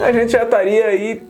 a 0.00 0.10
gente 0.10 0.32
já 0.32 0.42
etaria 0.42 0.86
aí 0.86 1.22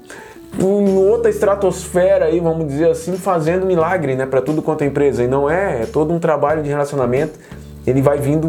em 0.59 0.97
outra 0.97 1.31
estratosfera 1.31 2.25
aí, 2.25 2.41
vamos 2.41 2.67
dizer 2.67 2.89
assim, 2.89 3.17
fazendo 3.19 3.67
milagre, 3.67 4.15
né, 4.15 4.25
para 4.25 4.41
tudo 4.41 4.63
quanto 4.63 4.83
é 4.83 4.87
empresa. 4.87 5.23
E 5.23 5.29
não 5.29 5.51
é, 5.51 5.83
é 5.83 5.87
todo 5.87 6.15
um 6.15 6.19
trabalho 6.19 6.63
de 6.63 6.69
relacionamento 6.71 7.39
ele 7.87 8.03
vai 8.03 8.19
vindo 8.19 8.49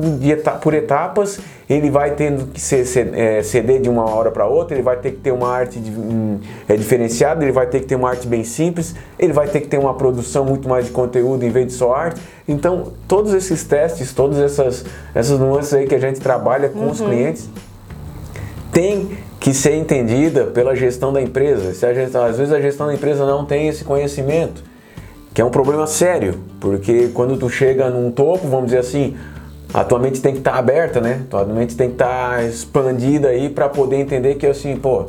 por 0.62 0.74
etapas, 0.74 1.40
ele 1.70 1.92
vai 1.92 2.12
tendo 2.12 2.48
que 2.48 2.60
ser, 2.60 2.86
é, 3.14 3.44
ceder 3.44 3.80
de 3.80 3.90
uma 3.90 4.10
hora 4.10 4.32
para 4.32 4.48
outra, 4.48 4.76
ele 4.76 4.84
vai 4.84 4.98
ter 4.98 5.12
que 5.12 5.18
ter 5.18 5.32
uma 5.32 5.50
arte 5.50 5.80
de, 5.80 5.92
um, 5.92 6.40
é, 6.68 6.76
diferenciada, 6.76 7.44
ele 7.44 7.52
vai 7.52 7.68
ter 7.68 7.82
que 7.82 7.86
ter 7.86 7.96
uma 7.96 8.10
arte 8.10 8.28
bem 8.28 8.44
simples, 8.44 8.96
ele 9.20 9.34
vai 9.34 9.48
ter 9.48 9.62
que 9.62 9.68
ter 9.68 9.78
uma 9.78 9.94
produção 9.94 10.44
muito 10.44 10.68
mais 10.68 10.86
de 10.86 10.92
conteúdo 10.92 11.46
em 11.46 11.50
vez 11.50 11.68
de 11.68 11.74
só 11.74 11.94
arte. 11.94 12.20
Então, 12.48 12.94
todos 13.08 13.34
esses 13.34 13.64
testes, 13.64 14.12
todas 14.14 14.40
essas, 14.40 14.86
essas 15.14 15.40
nuances 15.40 15.74
aí 15.74 15.86
que 15.86 15.94
a 15.94 16.00
gente 16.00 16.20
trabalha 16.20 16.70
com 16.70 16.80
uhum. 16.80 16.92
os 16.92 17.00
clientes, 17.00 17.50
tem 18.72 19.18
que 19.40 19.54
ser 19.54 19.76
entendida 19.76 20.46
pela 20.46 20.76
gestão 20.76 21.14
da 21.14 21.22
empresa. 21.22 21.74
Se 21.74 21.94
gestão, 21.94 22.26
às 22.26 22.38
vezes 22.38 22.54
a 22.54 22.60
gestão 22.60 22.88
da 22.88 22.94
empresa 22.94 23.26
não 23.26 23.46
tem 23.46 23.68
esse 23.68 23.84
conhecimento 23.84 24.64
que 25.38 25.42
é 25.42 25.46
um 25.46 25.52
problema 25.52 25.86
sério, 25.86 26.40
porque 26.60 27.10
quando 27.14 27.38
tu 27.38 27.48
chega 27.48 27.92
num 27.92 28.10
topo, 28.10 28.48
vamos 28.48 28.66
dizer 28.66 28.80
assim, 28.80 29.16
a 29.74 29.84
tua 29.84 30.00
mente 30.00 30.22
tem 30.22 30.34
que 30.34 30.40
estar 30.40 30.54
tá 30.54 30.58
aberta, 30.58 31.02
né? 31.02 31.22
Tua 31.30 31.46
mente 31.46 31.76
tem 31.76 31.88
que 31.88 31.96
estar 31.96 32.38
tá 32.38 32.44
expandida 32.44 33.30
aí 33.30 33.50
para 33.50 33.68
poder 33.68 33.98
entender 33.98 34.36
que 34.36 34.48
assim, 34.48 34.76
pô, 34.78 35.06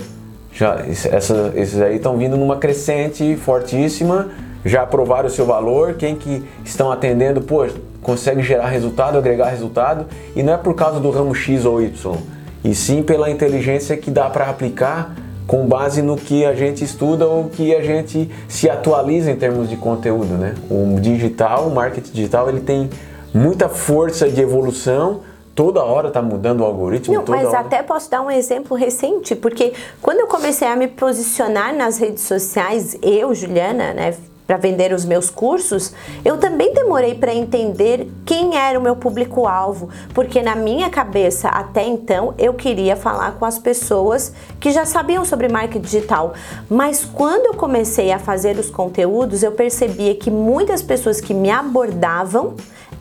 já 0.53 0.83
essa, 0.87 1.53
esses 1.55 1.81
aí 1.81 1.97
estão 1.97 2.17
vindo 2.17 2.37
numa 2.37 2.57
crescente 2.57 3.37
fortíssima, 3.37 4.29
já 4.65 4.83
aprovaram 4.83 5.29
o 5.29 5.31
seu 5.31 5.47
valor, 5.47 5.95
quem 5.95 6.17
que 6.17 6.45
estão 6.65 6.91
atendendo, 6.91 7.41
pô, 7.41 7.67
consegue 8.03 8.43
gerar 8.43 8.69
resultado, 8.69 9.17
agregar 9.17 9.49
resultado, 9.49 10.07
e 10.35 10.43
não 10.43 10.55
é 10.55 10.57
por 10.57 10.75
causa 10.75 10.99
do 10.99 11.11
ramo 11.11 11.35
X 11.35 11.65
ou 11.65 11.81
Y, 11.81 12.17
e 12.65 12.75
sim 12.75 13.03
pela 13.03 13.31
inteligência 13.31 13.97
que 13.97 14.11
dá 14.11 14.29
para 14.29 14.47
aplicar 14.47 15.15
com 15.47 15.67
base 15.67 16.03
no 16.03 16.17
que 16.17 16.45
a 16.45 16.53
gente 16.55 16.85
estuda 16.85 17.27
ou 17.27 17.45
que 17.45 17.75
a 17.75 17.81
gente 17.81 18.31
se 18.47 18.69
atualiza 18.69 19.31
em 19.31 19.37
termos 19.37 19.71
de 19.71 19.77
conteúdo, 19.77 20.35
né? 20.35 20.55
O 20.69 21.01
digital, 21.01 21.69
o 21.69 21.75
marketing 21.75 22.13
digital, 22.13 22.51
ele 22.51 22.61
tem 22.61 22.91
muita 23.33 23.69
força 23.69 24.29
de 24.29 24.41
evolução, 24.41 25.21
toda 25.55 25.83
hora 25.83 26.09
está 26.09 26.23
mudando 26.23 26.61
o 26.61 26.65
algoritmo. 26.65 27.15
Não, 27.15 27.25
mas 27.27 27.49
hora. 27.49 27.59
até 27.59 27.83
posso 27.83 28.11
dar 28.11 28.23
um 28.23 28.31
exemplo 28.31 28.77
recente, 28.77 29.35
porque 29.35 29.73
quando 30.01 30.21
eu 30.21 30.27
comecei 30.27 30.69
a 30.69 30.77
me 30.77 30.89
posicionar 30.89 31.75
nas 31.75 31.99
redes 31.99 32.23
sociais, 32.23 32.97
eu, 33.03 33.35
Juliana, 33.35 33.93
né, 33.93 34.15
para 34.49 34.57
vender 34.57 34.95
os 34.95 35.05
meus 35.05 35.29
cursos, 35.29 35.93
eu 36.25 36.39
também 36.39 36.73
demorei 36.73 37.15
para 37.15 37.35
entender 37.35 38.11
quem 38.25 38.57
era 38.57 38.79
o 38.79 38.83
meu 38.83 38.97
público-alvo, 38.97 39.91
porque 40.15 40.41
na 40.41 40.57
minha 40.57 40.89
cabeça 40.89 41.49
até 41.49 41.85
então 41.87 42.33
eu 42.39 42.55
queria 42.55 42.97
falar 42.97 43.33
com 43.33 43.45
as 43.45 43.59
pessoas 43.59 44.33
que 44.59 44.71
já 44.71 44.87
sabiam 44.87 45.23
sobre 45.23 45.49
marketing 45.49 45.81
digital. 45.81 46.33
Mas 46.71 47.05
quando 47.05 47.45
eu 47.45 47.55
comecei 47.55 48.11
a 48.11 48.19
fazer 48.19 48.57
os 48.59 48.71
conteúdos, 48.71 49.43
eu 49.43 49.53
percebia 49.53 50.15
que 50.15 50.31
muitas 50.31 50.81
pessoas 50.81 51.21
que 51.21 51.35
me 51.35 51.51
abordavam 51.51 52.55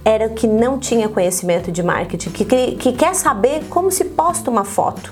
era 0.07 0.29
que 0.29 0.47
não 0.47 0.79
tinha 0.79 1.09
conhecimento 1.09 1.69
de 1.69 1.83
marketing, 1.83 2.29
que, 2.29 2.45
que, 2.45 2.71
que 2.77 2.93
quer 2.93 3.13
saber 3.13 3.65
como 3.69 3.91
se 3.91 4.05
posta 4.05 4.49
uma 4.49 4.63
foto 4.63 5.11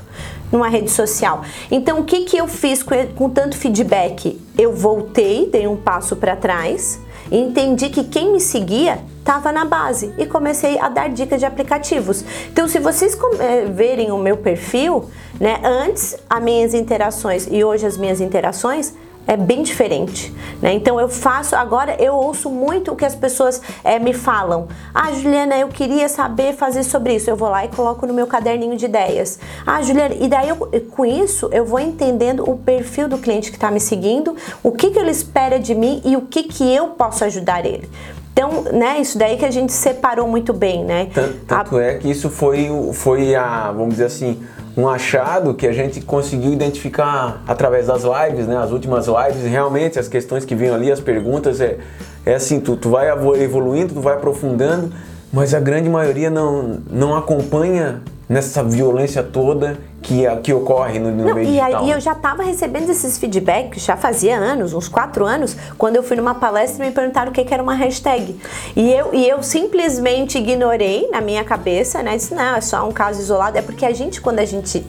numa 0.49 0.69
rede 0.69 0.89
social. 0.89 1.41
Então, 1.69 1.99
o 1.99 2.05
que, 2.05 2.21
que 2.21 2.37
eu 2.37 2.47
fiz 2.47 2.81
com, 2.81 2.95
com 3.07 3.29
tanto 3.29 3.57
feedback? 3.57 4.39
Eu 4.57 4.73
voltei, 4.73 5.49
dei 5.51 5.67
um 5.67 5.75
passo 5.75 6.15
para 6.15 6.37
trás, 6.37 6.97
entendi 7.29 7.89
que 7.89 8.05
quem 8.05 8.31
me 8.31 8.39
seguia 8.39 8.99
estava 9.19 9.51
na 9.51 9.65
base 9.65 10.13
e 10.17 10.25
comecei 10.25 10.79
a 10.79 10.87
dar 10.87 11.09
dicas 11.09 11.41
de 11.41 11.45
aplicativos. 11.45 12.23
Então, 12.49 12.65
se 12.65 12.79
vocês 12.79 13.17
eh, 13.39 13.65
verem 13.65 14.13
o 14.13 14.17
meu 14.17 14.37
perfil, 14.37 15.09
né, 15.37 15.59
antes 15.61 16.15
as 16.29 16.41
minhas 16.41 16.73
interações 16.73 17.49
e 17.51 17.65
hoje 17.65 17.85
as 17.85 17.97
minhas 17.97 18.21
interações, 18.21 18.93
é 19.27 19.35
bem 19.35 19.63
diferente, 19.63 20.33
né? 20.61 20.73
Então 20.73 20.99
eu 20.99 21.09
faço 21.09 21.55
agora 21.55 21.95
eu 21.99 22.13
ouço 22.13 22.49
muito 22.49 22.91
o 22.91 22.95
que 22.95 23.05
as 23.05 23.15
pessoas 23.15 23.61
é, 23.83 23.97
me 23.99 24.13
falam. 24.13 24.67
Ah, 24.93 25.11
Juliana, 25.11 25.57
eu 25.57 25.67
queria 25.67 26.07
saber 26.07 26.53
fazer 26.53 26.83
sobre 26.83 27.15
isso. 27.15 27.29
Eu 27.29 27.35
vou 27.35 27.49
lá 27.49 27.65
e 27.65 27.69
coloco 27.69 28.05
no 28.05 28.13
meu 28.13 28.27
caderninho 28.27 28.77
de 28.77 28.85
ideias. 28.85 29.39
Ah, 29.65 29.81
Juliana, 29.81 30.15
e 30.15 30.27
daí 30.27 30.49
eu, 30.49 30.57
com 30.91 31.05
isso 31.05 31.49
eu 31.51 31.65
vou 31.65 31.79
entendendo 31.79 32.49
o 32.49 32.57
perfil 32.57 33.07
do 33.07 33.17
cliente 33.17 33.49
que 33.49 33.57
está 33.57 33.71
me 33.71 33.79
seguindo, 33.79 34.35
o 34.63 34.71
que, 34.71 34.91
que 34.91 34.99
ele 34.99 35.11
espera 35.11 35.59
de 35.59 35.73
mim 35.73 36.01
e 36.05 36.15
o 36.15 36.21
que 36.21 36.43
que 36.43 36.63
eu 36.73 36.87
posso 36.89 37.23
ajudar 37.23 37.65
ele. 37.65 37.89
Então, 38.35 38.63
né, 38.63 38.99
isso 38.99 39.17
daí 39.17 39.37
que 39.37 39.45
a 39.45 39.51
gente 39.51 39.71
separou 39.71 40.27
muito 40.27 40.51
bem, 40.51 40.83
né? 40.83 41.07
Tanto, 41.13 41.37
tanto 41.47 41.77
a... 41.77 41.83
é 41.83 41.97
que 41.97 42.11
isso 42.11 42.29
foi, 42.29 42.69
foi 42.91 43.33
a, 43.33 43.71
vamos 43.71 43.91
dizer 43.91 44.05
assim, 44.05 44.43
um 44.77 44.87
achado 44.87 45.53
que 45.53 45.65
a 45.65 45.71
gente 45.71 46.01
conseguiu 46.01 46.51
identificar 46.51 47.41
através 47.47 47.87
das 47.87 48.03
lives, 48.03 48.45
né? 48.45 48.57
As 48.57 48.71
últimas 48.71 49.07
lives, 49.07 49.43
realmente 49.43 49.97
as 49.97 50.07
questões 50.07 50.43
que 50.43 50.53
vinham 50.53 50.75
ali, 50.75 50.91
as 50.91 50.99
perguntas, 50.99 51.61
é, 51.61 51.77
é 52.25 52.35
assim, 52.35 52.59
tu, 52.59 52.75
tu 52.75 52.89
vai 52.89 53.09
evoluindo, 53.41 53.93
tu 53.93 54.01
vai 54.01 54.15
aprofundando, 54.15 54.91
mas 55.31 55.53
a 55.53 55.59
grande 55.59 55.89
maioria 55.89 56.29
não, 56.29 56.79
não 56.89 57.15
acompanha 57.15 58.01
nessa 58.27 58.63
violência 58.63 59.21
toda 59.21 59.77
que, 60.01 60.23
que 60.43 60.53
ocorre 60.53 60.99
no, 60.99 61.11
no 61.11 61.25
Não, 61.25 61.35
meio 61.35 61.47
e 61.47 61.51
digital. 61.51 61.85
E 61.85 61.91
eu 61.91 61.99
já 61.99 62.13
estava 62.13 62.43
recebendo 62.43 62.89
esses 62.89 63.17
feedbacks, 63.17 63.83
já 63.83 63.95
fazia 63.95 64.37
anos, 64.37 64.73
uns 64.73 64.87
quatro 64.87 65.25
anos, 65.25 65.55
quando 65.77 65.95
eu 65.95 66.03
fui 66.03 66.15
numa 66.15 66.35
palestra 66.35 66.83
e 66.83 66.89
me 66.89 66.93
perguntaram 66.93 67.31
o 67.31 67.33
que, 67.33 67.43
que 67.43 67.53
era 67.53 67.61
uma 67.61 67.75
hashtag. 67.75 68.39
E 68.75 68.91
eu, 68.91 69.13
e 69.13 69.27
eu 69.27 69.41
simplesmente 69.41 70.37
ignorei 70.37 71.09
na 71.09 71.21
minha 71.21 71.43
cabeça, 71.43 72.01
né? 72.03 72.17
Disse, 72.17 72.33
não, 72.33 72.55
é 72.55 72.61
só 72.61 72.87
um 72.87 72.91
caso 72.91 73.19
isolado. 73.19 73.57
É 73.57 73.61
porque 73.61 73.85
a 73.85 73.93
gente, 73.93 74.21
quando 74.21 74.39
a 74.39 74.45
gente 74.45 74.85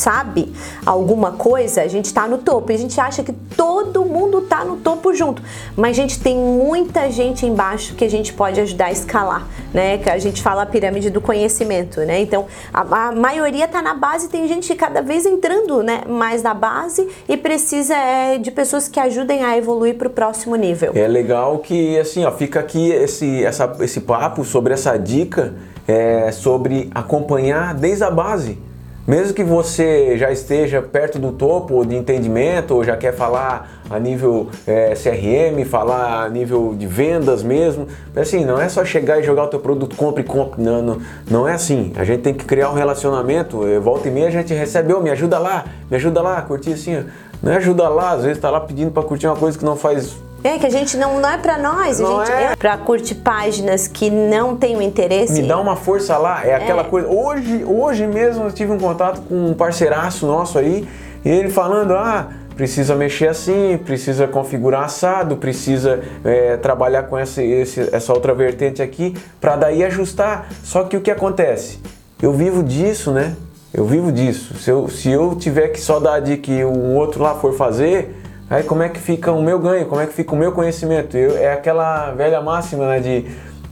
sabe 0.00 0.52
alguma 0.84 1.32
coisa, 1.32 1.82
a 1.82 1.88
gente 1.88 2.06
está 2.06 2.26
no 2.26 2.38
topo. 2.38 2.72
E 2.72 2.74
a 2.74 2.78
gente 2.78 2.98
acha 3.00 3.22
que 3.22 3.32
todo 3.32 4.04
mundo 4.04 4.38
está 4.38 4.64
no 4.64 4.76
topo 4.78 5.12
junto. 5.12 5.42
Mas, 5.76 5.96
gente, 5.96 6.18
tem 6.18 6.36
muita 6.36 7.10
gente 7.10 7.44
embaixo 7.44 7.94
que 7.94 8.04
a 8.04 8.10
gente 8.10 8.32
pode 8.32 8.60
ajudar 8.60 8.86
a 8.86 8.92
escalar, 8.92 9.46
né? 9.72 9.98
Que 9.98 10.08
a 10.08 10.18
gente 10.18 10.42
fala 10.42 10.62
a 10.62 10.66
pirâmide 10.66 11.10
do 11.10 11.20
conhecimento, 11.20 12.00
né? 12.00 12.20
Então, 12.20 12.46
a, 12.72 13.08
a 13.08 13.12
maioria 13.12 13.66
está 13.66 13.82
na 13.82 13.94
base, 13.94 14.28
tem 14.28 14.48
gente 14.48 14.74
cada 14.74 15.02
vez 15.02 15.26
entrando 15.26 15.82
né, 15.82 16.02
mais 16.08 16.42
na 16.42 16.54
base 16.54 17.06
e 17.28 17.36
precisa 17.36 17.94
é, 17.94 18.38
de 18.38 18.50
pessoas 18.50 18.88
que 18.88 18.98
ajudem 18.98 19.44
a 19.44 19.56
evoluir 19.56 19.96
para 19.96 20.08
o 20.08 20.10
próximo 20.10 20.56
nível. 20.56 20.92
É 20.94 21.06
legal 21.06 21.58
que, 21.58 21.98
assim, 21.98 22.24
ó, 22.24 22.32
fica 22.32 22.60
aqui 22.60 22.90
esse, 22.90 23.44
essa, 23.44 23.76
esse 23.80 24.00
papo 24.00 24.44
sobre 24.44 24.72
essa 24.72 24.96
dica 24.96 25.54
é, 25.86 26.30
sobre 26.30 26.90
acompanhar 26.94 27.74
desde 27.74 28.04
a 28.04 28.10
base. 28.10 28.69
Mesmo 29.10 29.34
que 29.34 29.42
você 29.42 30.16
já 30.16 30.30
esteja 30.30 30.80
perto 30.80 31.18
do 31.18 31.32
topo 31.32 31.84
de 31.84 31.96
entendimento, 31.96 32.76
ou 32.76 32.84
já 32.84 32.96
quer 32.96 33.12
falar 33.12 33.68
a 33.90 33.98
nível 33.98 34.48
é, 34.64 34.94
CRM, 34.94 35.64
falar 35.64 36.26
a 36.26 36.28
nível 36.28 36.76
de 36.78 36.86
vendas 36.86 37.42
mesmo, 37.42 37.88
assim, 38.14 38.44
não 38.44 38.60
é 38.60 38.68
só 38.68 38.84
chegar 38.84 39.18
e 39.18 39.24
jogar 39.24 39.42
o 39.42 39.48
teu 39.48 39.58
produto, 39.58 39.96
compre, 39.96 40.22
compre, 40.22 40.62
não, 40.62 40.80
não, 40.80 41.00
não 41.28 41.48
é 41.48 41.54
assim. 41.54 41.92
A 41.96 42.04
gente 42.04 42.20
tem 42.20 42.32
que 42.32 42.44
criar 42.44 42.70
um 42.70 42.74
relacionamento, 42.74 43.66
é, 43.66 43.80
volta 43.80 44.06
e 44.06 44.12
meia 44.12 44.28
a 44.28 44.30
gente 44.30 44.54
recebe, 44.54 44.92
oh, 44.92 45.00
me 45.00 45.10
ajuda 45.10 45.40
lá, 45.40 45.64
me 45.90 45.96
ajuda 45.96 46.22
lá, 46.22 46.40
curtir 46.42 46.74
assim, 46.74 47.04
não 47.42 47.50
é 47.50 47.56
ajuda 47.56 47.88
lá, 47.88 48.12
às 48.12 48.22
vezes 48.22 48.40
tá 48.40 48.48
lá 48.48 48.60
pedindo 48.60 48.92
para 48.92 49.02
curtir 49.02 49.26
uma 49.26 49.34
coisa 49.34 49.58
que 49.58 49.64
não 49.64 49.74
faz 49.74 50.14
é, 50.42 50.58
que 50.58 50.66
a 50.66 50.70
gente 50.70 50.96
não, 50.96 51.20
não 51.20 51.28
é 51.28 51.36
pra 51.36 51.58
nós, 51.58 52.00
não 52.00 52.20
a 52.20 52.24
gente 52.24 52.34
é. 52.34 52.42
é 52.44 52.56
pra 52.56 52.76
curtir 52.78 53.16
páginas 53.16 53.86
que 53.86 54.10
não 54.10 54.56
tem 54.56 54.76
o 54.76 54.82
interesse. 54.82 55.42
Me 55.42 55.48
dá 55.48 55.58
uma 55.58 55.76
força 55.76 56.16
lá, 56.16 56.44
é 56.44 56.54
aquela 56.54 56.82
é. 56.82 56.84
coisa. 56.84 57.08
Hoje, 57.08 57.64
hoje 57.64 58.06
mesmo 58.06 58.44
eu 58.44 58.52
tive 58.52 58.72
um 58.72 58.78
contato 58.78 59.20
com 59.22 59.50
um 59.50 59.54
parceiraço 59.54 60.26
nosso 60.26 60.58
aí, 60.58 60.88
e 61.24 61.28
ele 61.28 61.50
falando, 61.50 61.94
ah, 61.94 62.28
precisa 62.56 62.94
mexer 62.94 63.28
assim, 63.28 63.78
precisa 63.84 64.26
configurar 64.26 64.84
assado, 64.84 65.36
precisa 65.36 66.00
é, 66.24 66.56
trabalhar 66.56 67.04
com 67.04 67.16
essa, 67.16 67.42
esse, 67.42 67.88
essa 67.94 68.12
outra 68.12 68.34
vertente 68.34 68.82
aqui, 68.82 69.14
para 69.40 69.56
daí 69.56 69.84
ajustar. 69.84 70.48
Só 70.62 70.84
que 70.84 70.96
o 70.96 71.00
que 71.00 71.10
acontece? 71.10 71.78
Eu 72.20 72.32
vivo 72.32 72.62
disso, 72.62 73.12
né? 73.12 73.34
Eu 73.72 73.84
vivo 73.84 74.10
disso. 74.10 74.54
Se 74.58 74.70
eu, 74.70 74.88
se 74.88 75.10
eu 75.10 75.34
tiver 75.36 75.68
que 75.68 75.80
só 75.80 76.00
dar 76.00 76.20
de 76.20 76.36
que 76.36 76.64
o 76.64 76.94
outro 76.94 77.22
lá 77.22 77.34
for 77.34 77.54
fazer, 77.54 78.19
Aí 78.50 78.64
como 78.64 78.82
é 78.82 78.88
que 78.88 78.98
fica 78.98 79.30
o 79.30 79.40
meu 79.40 79.60
ganho? 79.60 79.86
Como 79.86 80.00
é 80.00 80.06
que 80.08 80.12
fica 80.12 80.34
o 80.34 80.36
meu 80.36 80.50
conhecimento? 80.50 81.16
Eu, 81.16 81.36
é 81.36 81.52
aquela 81.52 82.10
velha 82.10 82.40
máxima 82.40 82.84
né, 82.88 82.98
de 82.98 83.26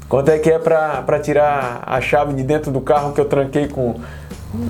quanto 0.09 0.29
é 0.29 0.39
que 0.39 0.49
é 0.49 0.57
para 0.57 1.19
tirar 1.19 1.83
a 1.85 2.01
chave 2.01 2.33
de 2.33 2.45
dentro 2.45 2.71
do 2.71 2.81
carro 2.81 3.13
que 3.13 3.21
eu 3.21 3.25
tranquei 3.25 3.67
com. 3.67 3.97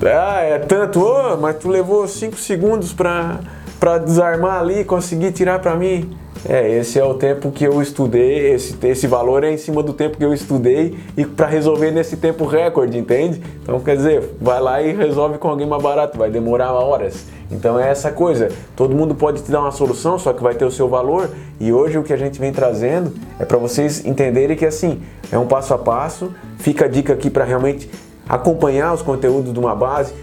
Ah, 0.03 0.41
é 0.41 0.57
tanto, 0.57 0.99
oh, 0.99 1.37
mas 1.37 1.57
tu 1.57 1.69
levou 1.69 2.07
5 2.07 2.35
segundos 2.37 2.91
para 2.91 3.97
desarmar 4.03 4.59
ali 4.59 4.79
e 4.79 4.83
conseguir 4.83 5.31
tirar 5.31 5.59
para 5.59 5.75
mim. 5.75 6.17
É, 6.47 6.77
esse 6.77 6.97
é 6.97 7.03
o 7.03 7.13
tempo 7.15 7.51
que 7.51 7.65
eu 7.65 7.81
estudei, 7.81 8.53
esse, 8.53 8.77
esse 8.87 9.07
valor 9.07 9.43
é 9.43 9.51
em 9.51 9.57
cima 9.57 9.83
do 9.83 9.91
tempo 9.91 10.17
que 10.17 10.23
eu 10.23 10.33
estudei 10.33 10.97
e 11.17 11.25
para 11.25 11.47
resolver 11.47 11.91
nesse 11.91 12.15
tempo 12.15 12.45
recorde, 12.45 12.97
entende? 12.97 13.41
Então, 13.61 13.79
quer 13.81 13.97
dizer, 13.97 14.35
vai 14.39 14.61
lá 14.61 14.81
e 14.81 14.93
resolve 14.93 15.37
com 15.37 15.49
alguém 15.49 15.67
mais 15.67 15.83
barato, 15.83 16.17
vai 16.17 16.29
demorar 16.29 16.71
horas. 16.71 17.25
Então 17.51 17.79
é 17.79 17.89
essa 17.89 18.11
coisa, 18.11 18.49
todo 18.75 18.95
mundo 18.95 19.15
pode 19.15 19.41
te 19.41 19.51
dar 19.51 19.61
uma 19.61 19.71
solução, 19.71 20.19
só 20.19 20.31
que 20.33 20.41
vai 20.41 20.53
ter 20.53 20.65
o 20.65 20.71
seu 20.71 20.87
valor 20.87 21.29
e 21.59 21.73
hoje 21.73 21.97
o 21.97 22.03
que 22.03 22.13
a 22.13 22.17
gente 22.17 22.39
vem 22.39 22.51
trazendo 22.51 23.11
é 23.39 23.45
para 23.45 23.57
vocês 23.57 24.05
entenderem 24.05 24.55
que 24.55 24.65
assim, 24.65 25.01
é 25.31 25.37
um 25.37 25.47
passo 25.47 25.73
a 25.73 25.77
passo, 25.77 26.31
fica 26.59 26.85
a 26.85 26.87
dica 26.87 27.13
aqui 27.13 27.29
para 27.29 27.43
realmente 27.43 27.89
acompanhar 28.27 28.93
os 28.93 29.01
conteúdos 29.01 29.51
de 29.51 29.59
uma 29.59 29.73
base. 29.73 30.13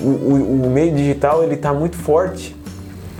O, 0.00 0.08
o, 0.08 0.66
o 0.66 0.70
meio 0.70 0.92
digital 0.92 1.44
ele 1.44 1.54
está 1.54 1.72
muito 1.72 1.96
forte, 1.96 2.56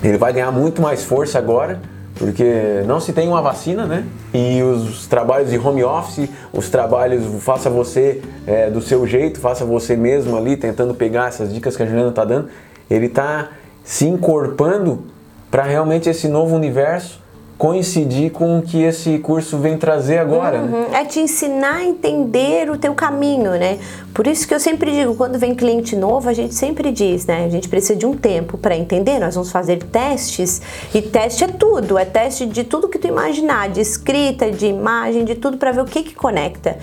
ele 0.03 0.17
vai 0.17 0.33
ganhar 0.33 0.51
muito 0.51 0.81
mais 0.81 1.05
força 1.05 1.37
agora, 1.37 1.79
porque 2.15 2.83
não 2.85 2.99
se 2.99 3.11
tem 3.13 3.27
uma 3.27 3.41
vacina, 3.41 3.85
né? 3.85 4.05
E 4.33 4.61
os 4.61 5.07
trabalhos 5.07 5.49
de 5.49 5.57
home 5.57 5.83
office, 5.83 6.29
os 6.51 6.69
trabalhos 6.69 7.23
faça 7.43 7.69
você 7.69 8.21
é, 8.45 8.69
do 8.69 8.81
seu 8.81 9.07
jeito, 9.07 9.39
faça 9.39 9.65
você 9.65 9.95
mesmo 9.95 10.37
ali, 10.37 10.55
tentando 10.55 10.93
pegar 10.93 11.29
essas 11.29 11.53
dicas 11.53 11.75
que 11.75 11.83
a 11.83 11.85
Juliana 11.85 12.09
está 12.09 12.23
dando, 12.23 12.49
ele 12.89 13.07
está 13.07 13.49
se 13.83 14.05
encorpando 14.05 15.05
para 15.49 15.63
realmente 15.63 16.09
esse 16.09 16.27
novo 16.27 16.55
universo 16.55 17.22
coincidir 17.57 18.31
com 18.31 18.59
o 18.59 18.61
que 18.61 18.81
esse 18.83 19.17
curso 19.19 19.57
vem 19.57 19.77
trazer 19.77 20.17
agora. 20.17 20.61
Né? 20.61 20.77
Uhum. 20.77 20.91
Né? 20.91 21.01
É 21.01 21.05
te 21.05 21.19
ensinar 21.19 21.77
a 21.77 21.83
entender 21.83 22.69
o 22.69 22.77
teu 22.77 22.93
caminho, 22.93 23.51
né? 23.51 23.79
Por 24.13 24.27
isso 24.27 24.47
que 24.47 24.53
eu 24.53 24.59
sempre 24.59 24.91
digo, 24.91 25.15
quando 25.15 25.39
vem 25.39 25.55
cliente 25.55 25.95
novo, 25.95 26.29
a 26.29 26.33
gente 26.33 26.53
sempre 26.53 26.91
diz, 26.91 27.25
né? 27.25 27.45
A 27.45 27.49
gente 27.49 27.67
precisa 27.69 27.95
de 27.95 28.05
um 28.05 28.15
tempo 28.15 28.57
para 28.57 28.75
entender, 28.75 29.19
nós 29.19 29.35
vamos 29.35 29.51
fazer 29.51 29.81
testes, 29.83 30.61
e 30.93 31.01
teste 31.01 31.43
é 31.43 31.47
tudo, 31.47 31.97
é 31.97 32.05
teste 32.05 32.45
de 32.45 32.63
tudo 32.63 32.87
que 32.87 32.99
tu 32.99 33.07
imaginar, 33.07 33.69
de 33.69 33.81
escrita, 33.81 34.51
de 34.51 34.67
imagem, 34.67 35.25
de 35.25 35.35
tudo 35.35 35.57
para 35.57 35.71
ver 35.71 35.81
o 35.81 35.85
que 35.85 36.03
que 36.03 36.13
conecta. 36.13 36.77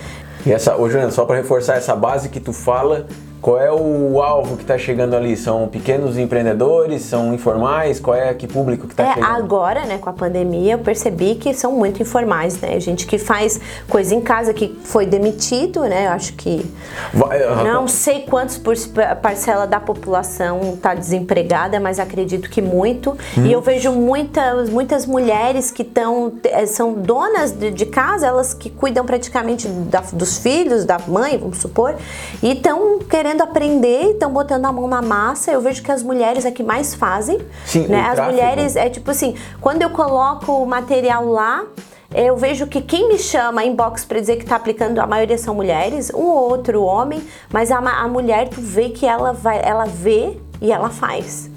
E 0.45 0.51
essa, 0.51 0.75
ô 0.75 0.89
Joana, 0.89 1.11
só 1.11 1.25
para 1.25 1.37
reforçar 1.37 1.77
essa 1.77 1.95
base 1.95 2.29
que 2.29 2.39
tu 2.39 2.51
fala, 2.51 3.05
qual 3.41 3.59
é 3.59 3.71
o 3.71 4.21
alvo 4.21 4.55
que 4.55 4.61
está 4.61 4.77
chegando 4.77 5.15
ali? 5.15 5.35
São 5.35 5.67
pequenos 5.67 6.15
empreendedores? 6.15 7.01
São 7.01 7.33
informais? 7.33 7.99
Qual 7.99 8.15
é 8.15 8.31
que 8.35 8.47
público 8.47 8.85
que 8.85 8.93
está 8.93 9.03
é, 9.03 9.13
chegando? 9.15 9.35
Agora, 9.35 9.85
né, 9.85 9.97
com 9.97 10.09
a 10.09 10.13
pandemia, 10.13 10.73
eu 10.73 10.79
percebi 10.79 11.33
que 11.33 11.51
são 11.51 11.71
muito 11.71 12.01
informais, 12.03 12.59
né? 12.61 12.79
Gente 12.79 13.07
que 13.07 13.17
faz 13.17 13.59
coisa 13.89 14.13
em 14.13 14.21
casa, 14.21 14.53
que 14.53 14.77
foi 14.83 15.07
demitido, 15.07 15.81
né? 15.81 16.05
Eu 16.05 16.11
acho 16.11 16.33
que 16.33 16.63
Vai, 17.11 17.41
uh, 17.41 17.63
não 17.63 17.87
sei 17.87 18.21
quantos 18.21 18.59
por 18.59 18.75
parcela 19.21 19.65
da 19.65 19.79
população 19.79 20.75
está 20.75 20.93
desempregada, 20.93 21.79
mas 21.79 21.99
acredito 21.99 22.47
que 22.47 22.61
muito. 22.61 23.17
Hum. 23.35 23.45
E 23.45 23.51
eu 23.51 23.61
vejo 23.61 23.91
muitas, 23.91 24.69
muitas 24.69 25.07
mulheres 25.07 25.71
que 25.71 25.81
estão 25.81 26.33
eh, 26.43 26.67
são 26.67 26.93
donas 26.93 27.51
de, 27.51 27.71
de, 27.71 27.85
casa, 27.87 28.27
elas 28.27 28.53
que 28.53 28.69
cuidam 28.69 29.03
praticamente 29.03 29.67
da, 29.67 30.01
dos 30.13 30.37
filhos, 30.37 30.85
da 30.85 30.99
mãe, 31.07 31.39
vamos 31.39 31.57
supor, 31.57 31.95
e 32.43 32.51
estão 32.51 32.99
querendo 32.99 33.30
querendo 33.31 33.41
aprender 33.41 34.11
estão 34.11 34.31
botando 34.31 34.65
a 34.65 34.71
mão 34.71 34.87
na 34.87 35.01
massa. 35.01 35.51
Eu 35.51 35.61
vejo 35.61 35.81
que 35.81 35.91
as 35.91 36.03
mulheres 36.03 36.45
é 36.45 36.51
que 36.51 36.63
mais 36.63 36.93
fazem. 36.93 37.39
Sim, 37.65 37.87
né? 37.87 38.01
As 38.01 38.19
mulheres 38.19 38.75
é 38.75 38.89
tipo 38.89 39.11
assim, 39.11 39.35
quando 39.59 39.81
eu 39.81 39.89
coloco 39.89 40.51
o 40.51 40.65
material 40.65 41.25
lá, 41.25 41.63
eu 42.13 42.35
vejo 42.35 42.67
que 42.67 42.81
quem 42.81 43.07
me 43.07 43.17
chama 43.17 43.63
inbox 43.63 44.03
para 44.03 44.19
dizer 44.19 44.35
que 44.35 44.43
está 44.43 44.57
aplicando, 44.57 44.99
a 44.99 45.07
maioria 45.07 45.37
são 45.37 45.55
mulheres, 45.55 46.11
um 46.13 46.23
ou 46.23 46.49
outro 46.49 46.83
homem, 46.83 47.23
mas 47.51 47.71
a, 47.71 47.77
a 47.77 48.07
mulher 48.07 48.49
tu 48.49 48.59
vê 48.59 48.89
que 48.89 49.05
ela 49.05 49.31
vai, 49.31 49.61
ela 49.63 49.85
vê 49.85 50.37
e 50.61 50.71
ela 50.71 50.89
faz. 50.89 51.50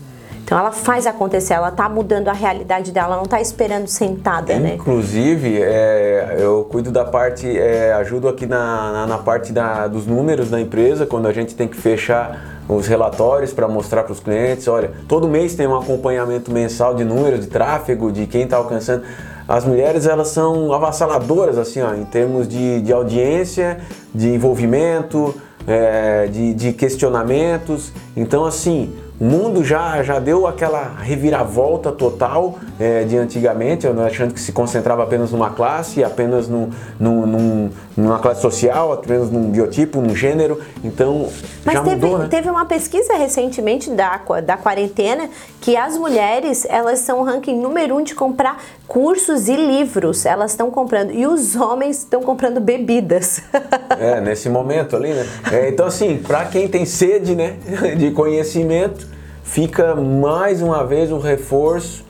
Então 0.45 0.59
ela 0.59 0.73
faz 0.73 1.07
acontecer, 1.07 1.55
ela 1.55 1.71
está 1.71 1.89
mudando 1.89 2.29
a 2.29 2.33
realidade 2.35 2.93
dela, 2.93 3.17
não 3.17 3.23
está 3.23 3.41
esperando 3.41 3.89
sentada, 3.89 4.53
Inclusive, 4.53 4.69
né? 4.69 4.75
Inclusive, 4.75 5.63
é, 5.63 6.37
eu 6.39 6.69
cuido 6.71 6.93
da 6.93 7.03
parte, 7.03 7.49
é, 7.59 7.95
ajudo 7.95 8.29
aqui 8.29 8.45
na, 8.45 8.93
na, 8.93 9.07
na 9.07 9.19
parte 9.19 9.55
da, 9.55 9.87
dos 9.89 10.07
números 10.07 10.51
da 10.51 10.61
empresa, 10.61 11.07
quando 11.07 11.27
a 11.27 11.33
gente 11.33 11.55
tem 11.55 11.67
que 11.67 11.77
fechar 11.77 12.63
os 12.69 12.87
relatórios 12.87 13.55
para 13.55 13.67
mostrar 13.67 14.03
para 14.03 14.13
os 14.13 14.21
clientes, 14.21 14.69
olha, 14.69 14.93
todo 15.09 15.27
mês 15.27 15.55
tem 15.55 15.67
um 15.67 15.77
acompanhamento 15.77 16.53
mensal 16.53 16.95
de 16.95 17.05
números, 17.05 17.41
de 17.41 17.47
tráfego, 17.47 18.13
de 18.13 18.27
quem 18.27 18.43
está 18.43 18.59
alcançando. 18.59 19.03
As 19.49 19.65
mulheres 19.65 20.07
elas 20.07 20.29
são 20.29 20.73
avassaladoras 20.75 21.57
assim, 21.57 21.81
ó, 21.81 21.95
em 21.95 22.05
termos 22.05 22.47
de, 22.47 22.83
de 22.83 22.93
audiência, 22.93 23.79
de 24.15 24.29
envolvimento, 24.29 25.35
é, 25.67 26.27
de, 26.27 26.53
de 26.53 26.73
questionamentos. 26.73 27.93
Então 28.17 28.45
assim, 28.45 28.95
o 29.19 29.25
mundo 29.25 29.63
já, 29.63 30.03
já 30.03 30.19
deu 30.19 30.45
aquela 30.45 30.97
reviravolta 30.99 31.93
total 31.93 32.59
é, 32.81 33.05
de 33.05 33.17
antigamente, 33.17 33.87
achando 33.87 34.35
que 34.35 34.41
se 34.41 34.51
concentrava 34.51 35.05
apenas 35.05 35.31
numa 35.31 35.51
classe, 35.51 36.03
apenas 36.03 36.49
no, 36.49 36.71
no, 36.99 37.25
num, 37.25 37.71
numa 37.97 38.19
classe 38.19 38.43
social, 38.43 38.93
apenas 38.93 39.31
num 39.31 39.51
biotipo, 39.51 40.01
num 40.01 40.17
gênero. 40.17 40.61
Então, 40.83 41.29
Mas 41.65 41.75
já 41.75 41.85
teve, 41.85 41.95
mudou, 41.95 42.19
né? 42.19 42.27
teve 42.29 42.51
uma 42.51 42.67
pesquisa 42.67 43.15
recentemente 43.15 43.89
da, 43.91 44.21
da 44.45 44.57
quarentena 44.57 45.31
que 45.61 45.77
as 45.77 45.97
mulheres, 45.97 46.67
elas 46.69 46.99
são 46.99 47.21
o 47.21 47.25
ranking 47.25 47.59
número 47.59 47.97
um 47.97 48.03
de 48.03 48.17
comprar 48.17 48.61
cursos 48.89 49.49
e 49.49 49.55
livros. 49.55 50.27
Elas 50.27 50.51
estão 50.51 50.71
comprando. 50.73 51.13
E 51.13 51.25
os 51.25 51.55
homens 51.55 51.99
estão 51.99 52.21
comprando 52.21 52.61
bebidas. 52.61 53.43
é, 53.99 54.21
nesse 54.21 54.49
momento 54.49 54.97
ali, 54.97 55.15
né? 55.15 55.27
É, 55.53 55.69
então, 55.69 55.87
assim, 55.87 56.19
para 56.19 56.45
quem 56.47 56.67
tem 56.67 56.85
sede 56.85 57.37
né, 57.37 57.57
de 57.97 58.11
conhecimento, 58.11 59.14
fica 59.45 59.95
mais 59.95 60.61
uma 60.61 60.85
vez 60.85 61.13
um 61.13 61.21
reforço 61.21 62.05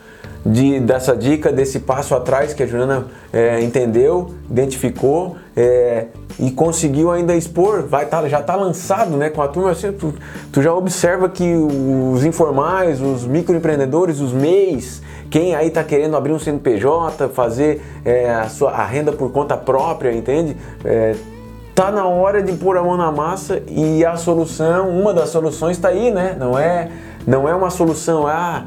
de, 0.45 0.79
dessa 0.81 1.17
dica, 1.17 1.51
desse 1.51 1.81
passo 1.81 2.15
atrás 2.15 2.53
que 2.53 2.63
a 2.63 2.67
Juliana 2.67 3.07
é, 3.33 3.61
entendeu, 3.61 4.35
identificou 4.51 5.37
é, 5.57 6.07
e 6.39 6.51
conseguiu 6.51 7.11
ainda 7.11 7.35
expor, 7.35 7.83
vai 7.83 8.07
tá, 8.07 8.27
já 8.29 8.41
está 8.41 8.55
lançado 8.55 9.17
né, 9.17 9.31
com 9.31 9.41
a 9.41 9.49
turma, 9.49 9.71
assim, 9.71 9.93
tu, 9.93 10.13
tu, 10.53 10.61
já 10.61 10.75
observa 10.75 11.29
que 11.29 11.55
os 11.55 12.25
informais, 12.25 13.01
os 13.01 13.27
microempreendedores, 13.27 14.21
os 14.21 14.33
MEIs, 14.33 15.01
quem 15.31 15.55
aí 15.55 15.69
está 15.69 15.83
querendo 15.83 16.17
abrir 16.17 16.33
um 16.33 16.39
CNPJ, 16.39 17.29
fazer 17.31 17.83
é, 18.05 18.35
a, 18.35 18.49
sua, 18.49 18.71
a 18.73 18.85
renda 18.85 19.13
por 19.13 19.33
conta 19.33 19.57
própria, 19.57 20.13
entende? 20.13 20.57
É, 20.85 21.15
tá 21.75 21.91
na 21.91 22.07
hora 22.07 22.43
de 22.43 22.53
pôr 22.53 22.77
a 22.77 22.83
mão 22.83 22.97
na 22.97 23.11
massa 23.11 23.63
e 23.69 24.05
a 24.05 24.17
solução, 24.17 24.91
uma 24.91 25.15
das 25.15 25.31
soluções 25.31 25.77
está 25.77 25.89
aí, 25.89 26.11
né? 26.11 26.37
Não 26.39 26.59
é 26.59 26.89
Não 27.27 27.49
é 27.49 27.55
uma 27.55 27.71
solução, 27.71 28.27
ah, 28.27 28.65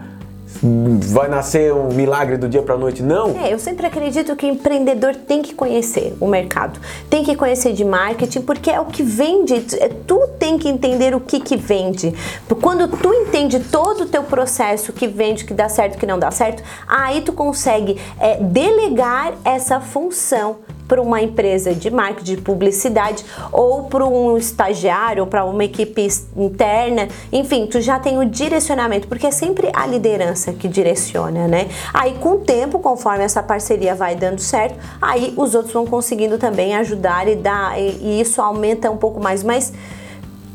vai 0.63 1.27
nascer 1.27 1.73
um 1.73 1.89
milagre 1.89 2.37
do 2.37 2.47
dia 2.47 2.61
para 2.61 2.77
noite, 2.77 3.03
não. 3.03 3.37
É, 3.37 3.53
eu 3.53 3.59
sempre 3.59 3.85
acredito 3.85 4.35
que 4.35 4.47
empreendedor 4.47 5.15
tem 5.15 5.41
que 5.41 5.53
conhecer 5.53 6.15
o 6.19 6.27
mercado, 6.27 6.79
tem 7.09 7.23
que 7.23 7.35
conhecer 7.35 7.73
de 7.73 7.83
marketing, 7.83 8.41
porque 8.41 8.71
é 8.71 8.79
o 8.79 8.85
que 8.85 9.03
vende, 9.03 9.53
é, 9.79 9.89
tu 10.07 10.19
tem 10.39 10.57
que 10.57 10.67
entender 10.67 11.13
o 11.13 11.19
que 11.19 11.39
que 11.39 11.57
vende. 11.57 12.13
Quando 12.61 12.87
tu 12.87 13.13
entende 13.13 13.59
todo 13.59 14.01
o 14.01 14.05
teu 14.05 14.23
processo, 14.23 14.91
que 14.93 15.07
vende, 15.07 15.45
que 15.45 15.53
dá 15.53 15.69
certo, 15.69 15.97
que 15.97 16.05
não 16.05 16.17
dá 16.17 16.31
certo, 16.31 16.63
aí 16.87 17.21
tu 17.21 17.33
consegue 17.33 17.99
é, 18.19 18.37
delegar 18.37 19.33
essa 19.43 19.79
função 19.79 20.57
para 20.87 21.01
uma 21.01 21.21
empresa 21.21 21.73
de 21.73 21.89
marketing, 21.89 22.35
de 22.35 22.41
publicidade, 22.41 23.25
ou 23.51 23.83
para 23.83 24.05
um 24.05 24.37
estagiário, 24.37 25.23
ou 25.23 25.27
para 25.27 25.43
uma 25.45 25.63
equipe 25.63 26.07
interna, 26.35 27.07
enfim, 27.31 27.67
tu 27.67 27.81
já 27.81 27.99
tem 27.99 28.17
o 28.17 28.25
direcionamento, 28.25 29.07
porque 29.07 29.27
é 29.27 29.31
sempre 29.31 29.69
a 29.73 29.85
liderança 29.85 30.53
que 30.53 30.67
direciona, 30.67 31.47
né? 31.47 31.67
Aí 31.93 32.13
com 32.15 32.33
o 32.33 32.37
tempo, 32.37 32.79
conforme 32.79 33.23
essa 33.23 33.43
parceria 33.43 33.93
vai 33.95 34.15
dando 34.15 34.39
certo, 34.39 34.79
aí 35.01 35.33
os 35.35 35.55
outros 35.55 35.73
vão 35.73 35.85
conseguindo 35.85 36.37
também 36.37 36.75
ajudar 36.75 37.27
e 37.27 37.35
dar, 37.35 37.79
e, 37.79 37.97
e 38.01 38.21
isso 38.21 38.41
aumenta 38.41 38.89
um 38.89 38.97
pouco 38.97 39.19
mais, 39.19 39.43
mas 39.43 39.73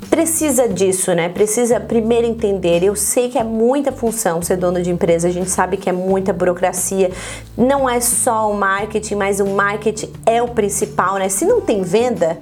precisa 0.08 0.68
disso, 0.68 1.14
né? 1.14 1.28
Precisa 1.28 1.80
primeiro 1.80 2.26
entender. 2.26 2.82
Eu 2.82 2.94
sei 2.94 3.28
que 3.28 3.38
é 3.38 3.44
muita 3.44 3.92
função 3.92 4.42
ser 4.42 4.56
dono 4.56 4.82
de 4.82 4.90
empresa, 4.90 5.28
a 5.28 5.30
gente 5.30 5.50
sabe 5.50 5.76
que 5.76 5.88
é 5.88 5.92
muita 5.92 6.32
burocracia. 6.32 7.10
Não 7.56 7.88
é 7.88 8.00
só 8.00 8.50
o 8.50 8.54
marketing, 8.54 9.14
mas 9.14 9.40
o 9.40 9.46
marketing 9.46 10.12
é 10.26 10.42
o 10.42 10.48
principal, 10.48 11.16
né? 11.16 11.28
Se 11.28 11.44
não 11.44 11.60
tem 11.60 11.82
venda, 11.82 12.38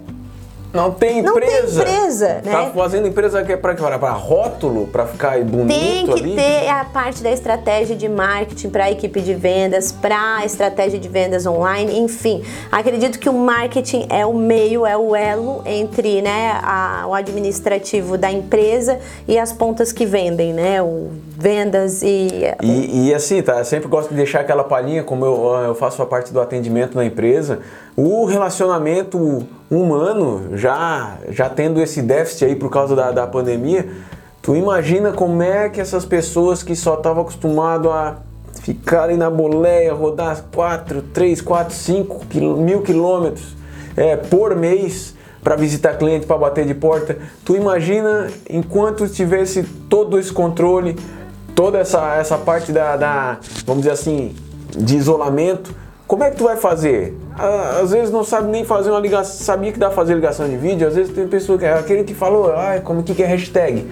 não 0.72 0.90
tem 0.92 1.18
empresa. 1.18 1.78
Não 1.78 1.85
tem 1.85 1.94
empresa, 1.94 2.42
né? 2.44 2.52
Tá 2.52 2.70
fazendo 2.74 3.09
empresa 3.09 3.42
que 3.44 3.52
é 3.52 3.56
para 3.56 3.74
para 3.74 4.12
rótulo, 4.12 4.87
para 4.87 5.06
ficar 5.06 5.42
bonito 5.44 5.78
Tem 5.78 6.06
que 6.06 6.12
ali. 6.12 6.37
ter 6.37 6.68
a 6.68 6.85
parte 6.85 7.22
da 7.22 7.30
estratégia 7.30 7.96
de 7.96 8.09
marketing 8.09 8.70
para 8.70 8.85
a 8.85 8.90
equipe 8.90 9.20
de 9.20 9.35
vendas, 9.35 9.90
para 9.92 10.44
estratégia 10.44 10.98
de 10.98 11.09
vendas 11.09 11.46
online, 11.46 11.98
enfim. 11.98 12.42
Acredito 12.70 13.18
que 13.18 13.28
o 13.28 13.33
marketing 13.33 14.06
é 14.09 14.24
o 14.24 14.35
meio, 14.35 14.87
é 14.87 14.96
o 14.96 15.14
elo 15.14 15.62
entre, 15.66 16.22
né, 16.22 16.59
a, 16.62 17.04
o 17.09 17.14
administrativo 17.14 18.16
da 18.16 18.30
empresa 18.30 18.98
e 19.26 19.38
as 19.38 19.52
pontas 19.52 19.92
que 19.92 20.06
vendem, 20.06 20.52
né, 20.52 20.83
o 20.83 21.09
vendas 21.37 22.02
e 22.02 22.30
e, 22.62 23.09
e 23.09 23.14
assim, 23.14 23.42
tá, 23.42 23.59
eu 23.59 23.64
sempre 23.64 23.88
gosto 23.88 24.11
de 24.11 24.16
deixar 24.16 24.40
aquela 24.40 24.62
palhinha, 24.62 25.02
como 25.02 25.24
eu, 25.24 25.54
eu 25.64 25.74
faço 25.74 26.02
a 26.02 26.06
parte 26.06 26.33
do 26.33 26.40
atendimento 26.40 26.94
na 26.94 27.04
empresa, 27.04 27.61
o 27.96 28.24
relacionamento 28.24 29.46
humano, 29.70 30.56
já, 30.56 31.18
já 31.28 31.48
tendo 31.48 31.80
esse 31.80 32.02
déficit 32.02 32.46
aí 32.46 32.56
por 32.56 32.70
causa 32.70 32.96
da, 32.96 33.12
da 33.12 33.26
pandemia, 33.26 33.88
tu 34.42 34.56
imagina 34.56 35.12
como 35.12 35.42
é 35.42 35.68
que 35.68 35.80
essas 35.80 36.04
pessoas 36.04 36.62
que 36.62 36.74
só 36.74 36.94
estavam 36.94 37.22
acostumadas 37.22 37.90
a 37.92 38.16
ficarem 38.62 39.16
na 39.16 39.30
boleia, 39.30 39.94
rodar 39.94 40.44
4, 40.52 41.02
3, 41.14 41.40
4, 41.40 41.74
5 41.74 42.26
mil 42.56 42.83
quilômetros 42.83 43.56
é, 43.96 44.16
por 44.16 44.56
mês 44.56 45.14
para 45.42 45.56
visitar 45.56 45.94
cliente, 45.96 46.26
para 46.26 46.37
bater 46.37 46.66
de 46.66 46.74
porta. 46.74 47.16
Tu 47.44 47.56
imagina 47.56 48.28
enquanto 48.48 49.09
tivesse 49.09 49.62
todo 49.88 50.18
esse 50.18 50.33
controle, 50.33 50.96
toda 51.54 51.78
essa, 51.78 52.16
essa 52.16 52.37
parte 52.37 52.72
da, 52.72 52.96
da, 52.96 53.38
vamos 53.64 53.83
dizer 53.83 53.92
assim, 53.92 54.35
de 54.76 54.96
isolamento, 54.96 55.74
como 56.11 56.25
é 56.25 56.31
que 56.33 56.38
tu 56.38 56.42
vai 56.42 56.57
fazer? 56.57 57.16
Às 57.81 57.92
vezes 57.92 58.11
não 58.11 58.25
sabe 58.25 58.51
nem 58.51 58.64
fazer 58.64 58.90
uma 58.90 58.99
ligação, 58.99 59.33
sabia 59.44 59.70
que 59.70 59.79
dá 59.79 59.92
fazer 59.92 60.14
ligação 60.14 60.49
de 60.49 60.57
vídeo, 60.57 60.88
às 60.88 60.96
vezes 60.96 61.14
tem 61.14 61.29
pessoa 61.29 61.57
que 61.57 61.64
é 61.64 61.73
aquele 61.73 62.03
que 62.03 62.14
falou, 62.14 62.51
ah, 62.51 62.81
como 62.83 63.05
que, 63.05 63.23
é 63.23 63.27
hashtag? 63.27 63.88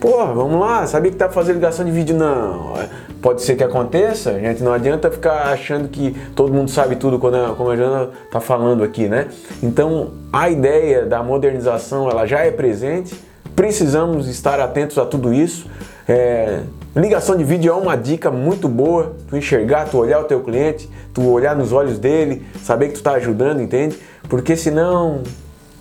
Pô, 0.00 0.16
vamos 0.34 0.58
lá, 0.58 0.84
sabia 0.88 1.12
que 1.12 1.16
dá 1.16 1.28
fazer 1.28 1.52
ligação 1.52 1.84
de 1.84 1.92
vídeo? 1.92 2.16
Não. 2.16 2.74
Pode 3.22 3.42
ser 3.42 3.54
que 3.54 3.62
aconteça, 3.62 4.36
gente, 4.40 4.64
não 4.64 4.72
adianta 4.72 5.12
ficar 5.12 5.52
achando 5.52 5.88
que 5.88 6.16
todo 6.34 6.52
mundo 6.52 6.72
sabe 6.72 6.96
tudo 6.96 7.20
quando 7.20 7.36
a, 7.36 7.54
como 7.54 7.70
a 7.70 7.76
Jana 7.76 8.10
tá 8.32 8.40
falando 8.40 8.82
aqui, 8.82 9.06
né? 9.06 9.28
Então, 9.62 10.10
a 10.32 10.50
ideia 10.50 11.06
da 11.06 11.22
modernização, 11.22 12.10
ela 12.10 12.26
já 12.26 12.40
é 12.40 12.50
presente, 12.50 13.14
precisamos 13.54 14.26
estar 14.26 14.58
atentos 14.58 14.98
a 14.98 15.06
tudo 15.06 15.32
isso. 15.32 15.70
É, 16.08 16.62
ligação 16.98 17.36
de 17.36 17.44
vídeo 17.44 17.72
é 17.72 17.76
uma 17.76 17.96
dica 17.96 18.30
muito 18.30 18.68
boa, 18.68 19.14
tu 19.28 19.36
enxergar, 19.36 19.88
tu 19.88 19.98
olhar 19.98 20.18
o 20.20 20.24
teu 20.24 20.40
cliente, 20.40 20.90
tu 21.14 21.28
olhar 21.28 21.54
nos 21.54 21.72
olhos 21.72 21.98
dele, 21.98 22.44
saber 22.62 22.88
que 22.88 22.94
tu 22.94 22.96
está 22.96 23.12
ajudando, 23.12 23.60
entende? 23.60 23.96
Porque 24.28 24.56
senão 24.56 25.22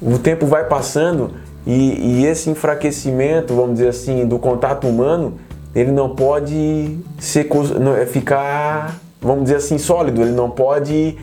o 0.01 0.19
tempo 0.19 0.45
vai 0.45 0.65
passando 0.65 1.31
e, 1.65 2.21
e, 2.21 2.25
esse 2.25 2.49
enfraquecimento, 2.49 3.53
vamos 3.55 3.73
dizer 3.73 3.89
assim, 3.89 4.25
do 4.25 4.37
contato 4.37 4.87
humano, 4.87 5.33
ele 5.73 5.91
não 5.91 6.15
pode 6.15 6.99
ser, 7.19 7.47
é 7.99 8.05
ficar, 8.05 8.95
vamos 9.21 9.43
dizer 9.43 9.57
assim, 9.57 9.77
sólido, 9.77 10.21
ele 10.21 10.31
não 10.31 10.49
pode 10.49 11.17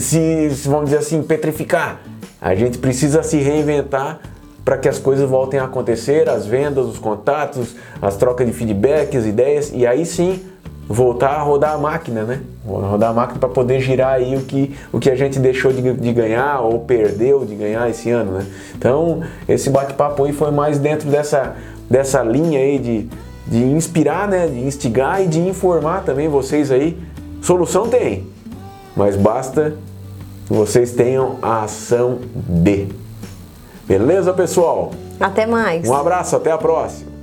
se, 0.00 0.48
vamos 0.64 0.86
dizer 0.86 0.98
assim, 0.98 1.22
petrificar. 1.22 2.00
A 2.40 2.54
gente 2.54 2.78
precisa 2.78 3.22
se 3.22 3.38
reinventar 3.38 4.20
para 4.64 4.78
que 4.78 4.88
as 4.88 4.98
coisas 4.98 5.28
voltem 5.28 5.60
a 5.60 5.64
acontecer, 5.64 6.28
as 6.28 6.46
vendas, 6.46 6.86
os 6.86 6.98
contatos, 6.98 7.74
as 8.00 8.16
trocas 8.16 8.46
de 8.46 8.52
feedbacks, 8.52 9.26
ideias, 9.26 9.70
e 9.72 9.86
aí 9.86 10.06
sim 10.06 10.42
voltar 10.88 11.30
a 11.30 11.42
rodar 11.42 11.74
a 11.74 11.78
máquina, 11.78 12.24
né? 12.24 12.40
Rodar 12.64 13.10
a 13.10 13.12
máquina 13.12 13.38
para 13.38 13.48
poder 13.48 13.80
girar 13.80 14.14
aí 14.14 14.36
o 14.36 14.42
que, 14.42 14.74
o 14.92 14.98
que 14.98 15.10
a 15.10 15.16
gente 15.16 15.38
deixou 15.38 15.72
de, 15.72 15.92
de, 15.94 16.12
ganhar 16.12 16.60
ou 16.60 16.80
perdeu 16.80 17.44
de 17.44 17.54
ganhar 17.54 17.88
esse 17.88 18.10
ano, 18.10 18.32
né? 18.32 18.46
Então, 18.76 19.22
esse 19.48 19.70
bate-papo 19.70 20.24
aí 20.24 20.32
foi 20.32 20.50
mais 20.50 20.78
dentro 20.78 21.08
dessa, 21.08 21.56
dessa 21.88 22.22
linha 22.22 22.58
aí 22.58 22.78
de, 22.78 23.08
de 23.46 23.62
inspirar, 23.64 24.28
né? 24.28 24.46
De 24.46 24.60
instigar 24.60 25.22
e 25.22 25.26
de 25.26 25.40
informar 25.40 26.04
também 26.04 26.28
vocês 26.28 26.70
aí. 26.70 26.98
Solução 27.40 27.88
tem, 27.88 28.26
mas 28.96 29.16
basta 29.16 29.74
vocês 30.48 30.92
tenham 30.92 31.38
a 31.40 31.64
ação 31.64 32.18
de. 32.34 33.03
Beleza, 33.86 34.32
pessoal? 34.32 34.92
Até 35.20 35.46
mais. 35.46 35.88
Um 35.88 35.94
abraço, 35.94 36.36
até 36.36 36.50
a 36.50 36.58
próxima. 36.58 37.13